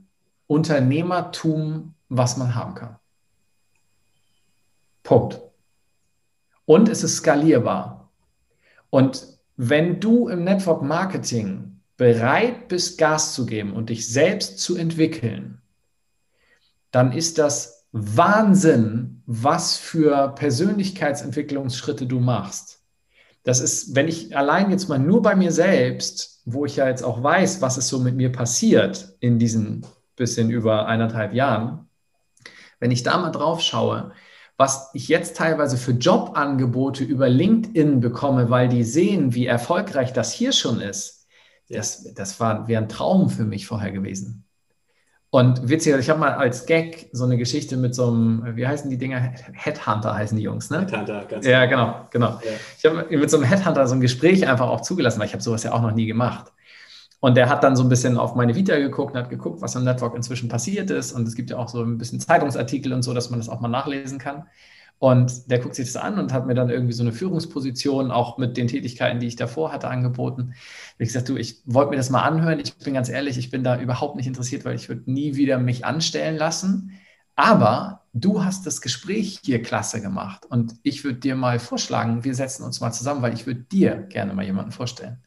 Unternehmertum, 0.48 1.94
was 2.10 2.38
man 2.38 2.56
haben 2.56 2.76
kann. 2.76 2.96
Punkt. 5.04 5.42
Und 6.68 6.90
es 6.90 7.02
ist 7.02 7.16
skalierbar. 7.16 8.12
Und 8.90 9.26
wenn 9.56 10.02
du 10.02 10.28
im 10.28 10.44
Network 10.44 10.84
Marketing 10.84 11.80
bereit 11.96 12.68
bist, 12.68 12.98
Gas 12.98 13.34
zu 13.34 13.46
geben 13.46 13.72
und 13.72 13.90
dich 13.90 14.08
selbst 14.08 14.60
zu 14.60 14.76
entwickeln, 14.76 15.62
dann 16.92 17.14
ist 17.14 17.38
das 17.38 17.88
Wahnsinn, 17.94 19.24
was 19.26 19.78
für 19.78 20.36
Persönlichkeitsentwicklungsschritte 20.36 22.06
du 22.06 22.20
machst. 22.20 22.84
Das 23.44 23.62
ist, 23.62 23.96
wenn 23.96 24.10
ich 24.10 24.36
allein 24.36 24.70
jetzt 24.70 24.90
mal 24.90 25.00
nur 25.00 25.22
bei 25.22 25.38
mir 25.38 25.54
selbst, 25.54 26.42
wo 26.44 26.66
ich 26.66 26.76
ja 26.76 26.90
jetzt 26.90 27.02
auch 27.02 27.24
weiß, 27.24 27.62
was 27.62 27.78
ist 27.78 27.88
so 27.88 28.00
mit 28.00 28.16
mir 28.16 28.30
passiert 28.30 29.16
in 29.22 29.40
diesen 29.40 29.86
bisschen 30.18 30.50
über 30.50 30.86
eineinhalb 30.88 31.34
Jahren, 31.34 31.88
wenn 32.82 32.92
ich 32.92 33.04
da 33.04 33.18
mal 33.18 33.32
drauf 33.32 33.62
schaue, 33.62 34.12
was 34.58 34.90
ich 34.94 35.08
jetzt 35.08 35.38
teilweise 35.38 35.78
für 35.78 35.92
Jobangebote 35.92 37.04
über 37.04 37.30
LinkedIn 37.30 38.00
bekomme, 38.00 38.50
weil 38.50 38.68
die 38.68 38.84
sehen, 38.84 39.36
wie 39.36 39.46
erfolgreich 39.46 40.14
das 40.14 40.34
hier 40.34 40.52
schon 40.52 40.82
ist, 40.82 41.28
das, 41.70 42.14
das 42.14 42.40
war, 42.40 42.68
wäre 42.68 42.82
ein 42.82 42.90
Traum 42.90 43.30
für 43.30 43.44
mich 43.44 43.68
vorher 43.68 43.92
gewesen. 43.92 44.46
Und 45.30 45.68
witzig, 45.68 45.94
ich 45.98 46.10
habe 46.10 46.22
mal 46.22 46.32
als 46.32 46.66
Gag 46.66 47.10
so 47.12 47.26
eine 47.26 47.38
Geschichte 47.38 47.76
mit 47.76 47.94
so 47.94 48.08
einem, 48.08 48.56
wie 48.56 48.66
heißen 48.66 48.90
die 48.90 48.98
Dinger? 48.98 49.20
Headhunter 49.54 50.16
heißen 50.16 50.38
die 50.38 50.44
Jungs, 50.44 50.70
ne? 50.70 50.80
Headhunter, 50.80 51.26
ganz 51.26 51.46
Ja, 51.46 51.66
genau, 51.66 52.08
genau. 52.10 52.40
Ja. 52.44 52.52
Ich 52.78 52.86
habe 52.86 53.06
mit 53.16 53.30
so 53.30 53.38
einem 53.38 53.46
Headhunter 53.46 53.86
so 53.88 53.96
ein 53.96 54.02
Gespräch 54.02 54.48
einfach 54.48 54.68
auch 54.68 54.82
zugelassen, 54.82 55.20
weil 55.20 55.28
ich 55.28 55.34
habe 55.34 55.44
sowas 55.44 55.64
ja 55.64 55.74
auch 55.74 55.82
noch 55.82 55.92
nie 55.92 56.06
gemacht. 56.06 56.54
Und 57.20 57.36
der 57.36 57.50
hat 57.50 57.64
dann 57.64 57.76
so 57.76 57.84
ein 57.84 57.90
bisschen 57.90 58.18
auf 58.18 58.36
meine 58.36 58.56
Vita 58.56 58.78
geguckt 58.78 59.14
und 59.14 59.20
hat 59.20 59.30
geguckt, 59.30 59.62
was 59.62 59.76
im 59.76 59.84
Network 59.84 60.16
inzwischen 60.16 60.50
passiert 60.50 60.92
ist. 60.92 61.14
Und 61.14 61.28
es 61.28 61.36
gibt 61.36 61.50
ja 61.50 61.58
auch 61.58 61.68
so 61.68 61.82
ein 61.82 61.98
bisschen 61.98 62.20
Zeitungsartikel 62.20 62.94
und 62.94 63.02
so, 63.02 63.14
dass 63.14 63.30
man 63.30 63.40
das 63.40 63.50
auch 63.50 63.60
mal 63.60 63.70
nachlesen 63.70 64.20
kann. 64.20 64.46
Und 65.00 65.52
der 65.52 65.60
guckt 65.60 65.76
sich 65.76 65.86
das 65.86 65.96
an 66.02 66.18
und 66.18 66.34
hat 66.34 66.48
mir 66.48 66.56
dann 66.56 66.70
irgendwie 66.70 66.94
so 66.94 67.04
eine 67.04 67.12
Führungsposition 67.12 68.10
auch 68.12 68.38
mit 68.40 68.58
den 68.58 68.68
Tätigkeiten, 68.68 69.20
die 69.20 69.28
ich 69.28 69.36
davor 69.36 69.72
hatte, 69.72 69.88
angeboten. 69.90 70.54
Wie 70.98 71.06
gesagt, 71.06 71.30
du, 71.30 71.38
ich 71.38 71.62
wollte 71.66 71.92
mir 71.92 71.98
das 71.98 72.10
mal 72.10 72.24
anhören. 72.24 72.60
Ich 72.60 72.76
bin 72.78 72.96
ganz 72.96 73.10
ehrlich, 73.10 73.38
ich 73.38 73.52
bin 73.52 73.64
da 73.64 73.80
überhaupt 73.80 74.16
nicht 74.16 74.28
interessiert, 74.28 74.66
weil 74.66 74.76
ich 74.76 74.90
würde 74.90 75.12
nie 75.12 75.36
wieder 75.36 75.60
mich 75.60 75.86
anstellen 75.86 76.36
lassen. 76.38 76.94
Aber 77.36 78.06
du 78.14 78.44
hast 78.44 78.66
das 78.66 78.82
Gespräch 78.82 79.40
hier 79.44 79.62
klasse 79.62 80.02
gemacht 80.02 80.48
und 80.48 80.74
ich 80.82 81.04
würde 81.04 81.20
dir 81.20 81.36
mal 81.36 81.60
vorschlagen, 81.60 82.24
wir 82.24 82.34
setzen 82.34 82.64
uns 82.64 82.82
mal 82.82 82.92
zusammen, 82.92 83.22
weil 83.22 83.36
ich 83.36 83.46
würde 83.46 83.62
dir 83.62 83.96
gerne 83.98 84.34
mal 84.34 84.46
jemanden 84.46 84.72
vorstellen. 84.72 85.22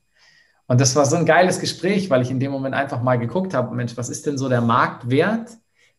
Und 0.70 0.80
das 0.80 0.94
war 0.94 1.04
so 1.04 1.16
ein 1.16 1.26
geiles 1.26 1.58
Gespräch, 1.58 2.10
weil 2.10 2.22
ich 2.22 2.30
in 2.30 2.38
dem 2.38 2.52
Moment 2.52 2.76
einfach 2.76 3.02
mal 3.02 3.16
geguckt 3.16 3.54
habe, 3.54 3.74
Mensch, 3.74 3.96
was 3.96 4.08
ist 4.08 4.24
denn 4.24 4.38
so 4.38 4.48
der 4.48 4.60
Marktwert? 4.60 5.50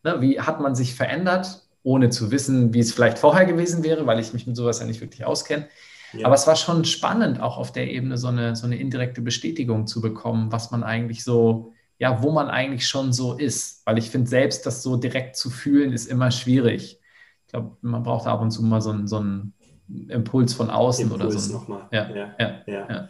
Ne, 0.01 0.21
wie 0.21 0.39
hat 0.39 0.61
man 0.61 0.75
sich 0.75 0.95
verändert, 0.95 1.67
ohne 1.83 2.09
zu 2.09 2.31
wissen, 2.31 2.73
wie 2.73 2.79
es 2.79 2.93
vielleicht 2.93 3.19
vorher 3.19 3.43
gewesen 3.43 3.83
wäre, 3.83 4.07
weil 4.07 4.21
ich 4.21 4.31
mich 4.31 4.47
mit 4.47 4.55
sowas 4.55 4.79
ja 4.79 4.85
nicht 4.85 5.01
wirklich 5.01 5.25
auskenne. 5.25 5.67
Ja. 6.13 6.25
Aber 6.25 6.35
es 6.35 6.47
war 6.47 6.55
schon 6.55 6.85
spannend, 6.85 7.41
auch 7.41 7.57
auf 7.57 7.73
der 7.73 7.91
Ebene 7.91 8.17
so 8.17 8.29
eine, 8.29 8.55
so 8.55 8.65
eine 8.65 8.77
indirekte 8.77 9.21
Bestätigung 9.21 9.87
zu 9.87 9.99
bekommen, 9.99 10.53
was 10.53 10.71
man 10.71 10.85
eigentlich 10.85 11.25
so, 11.25 11.73
ja, 11.99 12.23
wo 12.23 12.31
man 12.31 12.47
eigentlich 12.47 12.87
schon 12.87 13.11
so 13.11 13.33
ist. 13.33 13.85
Weil 13.85 13.97
ich 13.97 14.09
finde, 14.09 14.29
selbst 14.29 14.65
das 14.65 14.83
so 14.83 14.95
direkt 14.95 15.35
zu 15.35 15.49
fühlen, 15.49 15.91
ist 15.91 16.05
immer 16.05 16.31
schwierig. 16.31 16.97
Ich 17.45 17.51
glaube, 17.51 17.75
man 17.81 18.03
braucht 18.03 18.25
ab 18.25 18.39
und 18.39 18.51
zu 18.51 18.63
mal 18.63 18.79
so 18.79 18.91
einen, 18.91 19.05
so 19.05 19.17
einen 19.17 19.53
Impuls 20.07 20.53
von 20.53 20.69
außen 20.69 21.11
Impuls 21.11 21.21
oder 21.21 21.31
so. 21.37 21.53
Nochmal. 21.55 21.89
Ja, 21.91 22.09
ja, 22.09 22.35
ja, 22.39 22.85
ja. 22.89 23.09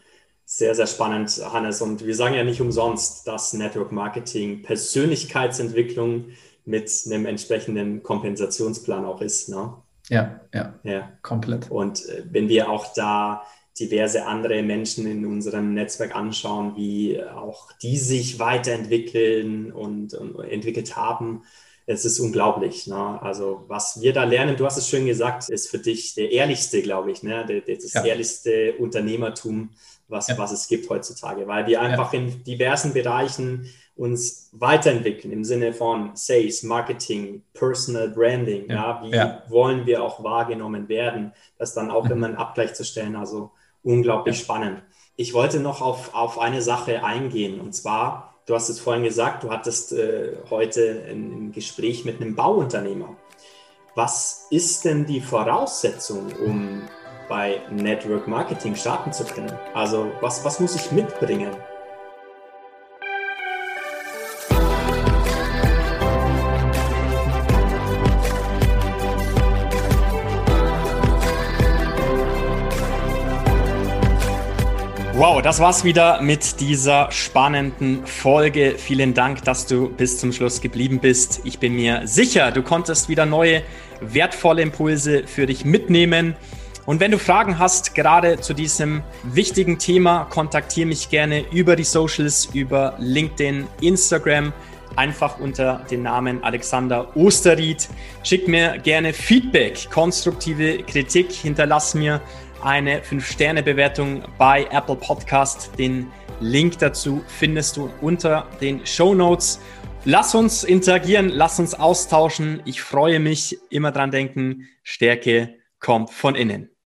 Sehr, 0.54 0.76
sehr 0.76 0.86
spannend, 0.86 1.42
Hannes. 1.54 1.82
Und 1.82 2.06
wir 2.06 2.14
sagen 2.14 2.36
ja 2.36 2.44
nicht 2.44 2.60
umsonst, 2.60 3.26
dass 3.26 3.54
Network 3.54 3.94
Marketing 3.94 4.64
Persönlichkeitsentwicklung 4.64 6.26
mit 6.66 6.92
einem 7.06 7.26
entsprechenden 7.26 8.04
Kompensationsplan 8.04 9.06
auch 9.06 9.22
ist. 9.22 9.48
Ne? 9.48 9.74
Ja, 10.10 10.42
ja, 10.54 10.74
ja, 10.84 11.10
komplett. 11.22 11.72
Und 11.72 12.06
äh, 12.10 12.24
wenn 12.30 12.50
wir 12.50 12.70
auch 12.70 12.94
da 12.94 13.44
diverse 13.80 14.26
andere 14.26 14.62
Menschen 14.62 15.08
in 15.08 15.26
unserem 15.26 15.74
Netzwerk 15.74 16.14
anschauen, 16.14 16.76
wie 16.76 17.24
auch 17.24 17.72
die 17.82 17.96
sich 17.96 18.38
weiterentwickeln 18.38 19.72
und, 19.72 20.14
und 20.16 20.38
entwickelt 20.42 20.98
haben, 20.98 21.44
es 21.86 22.04
ist 22.04 22.20
unglaublich. 22.20 22.88
Ne? 22.88 23.22
Also 23.22 23.64
was 23.70 24.02
wir 24.02 24.12
da 24.12 24.26
lernen, 24.26 24.58
du 24.58 24.66
hast 24.66 24.78
es 24.78 24.90
schön 24.90 25.06
gesagt, 25.06 25.48
ist 25.48 25.70
für 25.70 25.80
dich 25.80 26.14
der 26.16 26.30
ehrlichste, 26.32 26.82
glaube 26.82 27.12
ich, 27.12 27.24
ne? 27.24 27.46
das 27.66 27.94
ja. 27.94 28.04
ehrlichste 28.04 28.74
Unternehmertum, 28.80 29.70
was, 30.12 30.28
ja. 30.28 30.38
was 30.38 30.52
es 30.52 30.68
gibt 30.68 30.90
heutzutage, 30.90 31.48
weil 31.48 31.66
wir 31.68 31.82
einfach 31.82 32.14
ja. 32.14 32.20
in 32.20 32.44
diversen 32.44 32.94
Bereichen 32.94 33.68
uns 33.96 34.50
weiterentwickeln 34.54 35.32
im 35.32 35.44
Sinne 35.44 35.74
von 35.74 36.12
Sales, 36.16 36.64
Marketing, 36.64 37.44
Personal 37.54 38.10
Branding. 38.10 38.70
Ja, 38.70 39.02
wie 39.04 39.52
wollen 39.52 39.86
wir 39.86 40.04
auch 40.04 40.24
wahrgenommen 40.24 40.90
werden? 40.90 41.34
Das 41.58 41.74
dann 41.74 41.92
auch 41.92 42.06
mhm. 42.06 42.12
immer 42.12 42.28
einen 42.28 42.36
Abgleich 42.36 42.74
zu 42.74 42.84
stellen. 42.84 43.16
Also 43.16 43.52
unglaublich 43.84 44.40
spannend. 44.40 44.82
Ich 45.16 45.34
wollte 45.34 45.60
noch 45.60 45.82
auf, 45.82 46.14
auf 46.14 46.40
eine 46.40 46.62
Sache 46.62 47.04
eingehen 47.04 47.60
und 47.60 47.74
zwar, 47.74 48.32
Du 48.48 48.56
hast 48.56 48.70
es 48.70 48.80
vorhin 48.80 49.04
gesagt, 49.04 49.44
du 49.44 49.52
hattest 49.52 49.94
äh, 49.94 50.36
heute 50.50 51.06
ein, 51.10 51.32
ein 51.32 51.52
Gespräch 51.52 52.06
mit 52.06 52.20
einem 52.20 52.36
Bauunternehmer. 52.36 53.16
Was 53.96 54.48
ist 54.50 54.84
denn 54.84 55.06
die 55.06 55.22
Voraussetzung, 55.22 56.34
um 56.46 56.82
bei 57.32 57.62
Network 57.70 58.28
Marketing 58.28 58.76
starten 58.76 59.14
zu 59.14 59.24
können? 59.24 59.54
Also 59.74 60.12
was, 60.20 60.44
was 60.44 60.60
muss 60.60 60.76
ich 60.76 60.92
mitbringen? 60.92 61.52
Wow, 75.14 75.42
das 75.42 75.62
war's 75.62 75.86
wieder 75.86 76.22
mit 76.22 76.60
dieser 76.60 77.10
spannenden 77.14 78.06
Folge. 78.06 78.76
Vielen 78.78 79.14
Dank, 79.14 79.46
dass 79.46 79.68
du 79.68 79.88
bis 79.88 80.18
zum 80.18 80.34
Schluss 80.34 80.60
geblieben 80.60 81.00
bist. 81.00 81.40
Ich 81.46 81.60
bin 81.60 81.76
mir 81.76 82.02
sicher, 82.08 82.52
du 82.52 82.62
konntest 82.62 83.08
wieder 83.08 83.26
neue, 83.26 83.62
wertvolle 84.02 84.64
Impulse 84.64 85.24
für 85.28 85.46
dich 85.46 85.64
mitnehmen. 85.64 86.36
Und 86.86 87.00
wenn 87.00 87.12
du 87.12 87.20
Fragen 87.20 87.60
hast, 87.60 87.94
gerade 87.94 88.40
zu 88.40 88.54
diesem 88.54 89.04
wichtigen 89.24 89.78
Thema, 89.78 90.26
kontaktiere 90.26 90.88
mich 90.88 91.10
gerne 91.10 91.46
über 91.52 91.76
die 91.76 91.84
Socials, 91.84 92.50
über 92.54 92.96
LinkedIn, 92.98 93.68
Instagram, 93.82 94.52
einfach 94.96 95.40
unter 95.40 95.86
dem 95.92 96.04
Namen 96.04 96.44
Alexander 96.44 97.16
Osterried. 97.16 97.88
Schick 98.24 98.48
mir 98.48 98.80
gerne 98.80 99.14
Feedback, 99.14 99.90
konstruktive 99.92 100.80
Kritik, 100.80 101.32
hinterlass 101.32 101.94
mir 101.94 102.20
eine 102.64 103.00
5-Sterne-Bewertung 103.02 104.24
bei 104.38 104.68
Apple 104.72 104.96
Podcast. 104.96 105.72
Den 105.78 106.08
Link 106.40 106.80
dazu 106.80 107.22
findest 107.28 107.78
du 107.78 107.92
unter 108.02 108.48
den 108.60 108.86
Show 108.86 109.14
Notes. 109.14 109.60
Lass 110.04 110.34
uns 110.34 110.64
interagieren, 110.64 111.30
lass 111.30 111.60
uns 111.60 111.76
austauschen. 111.76 112.62
Ich 112.66 112.82
freue 112.82 113.20
mich, 113.20 113.60
immer 113.70 113.92
dran 113.92 114.10
denken, 114.10 114.68
Stärke 114.84 115.61
kommt 115.82 116.12
von 116.12 116.36
innen. 116.36 116.72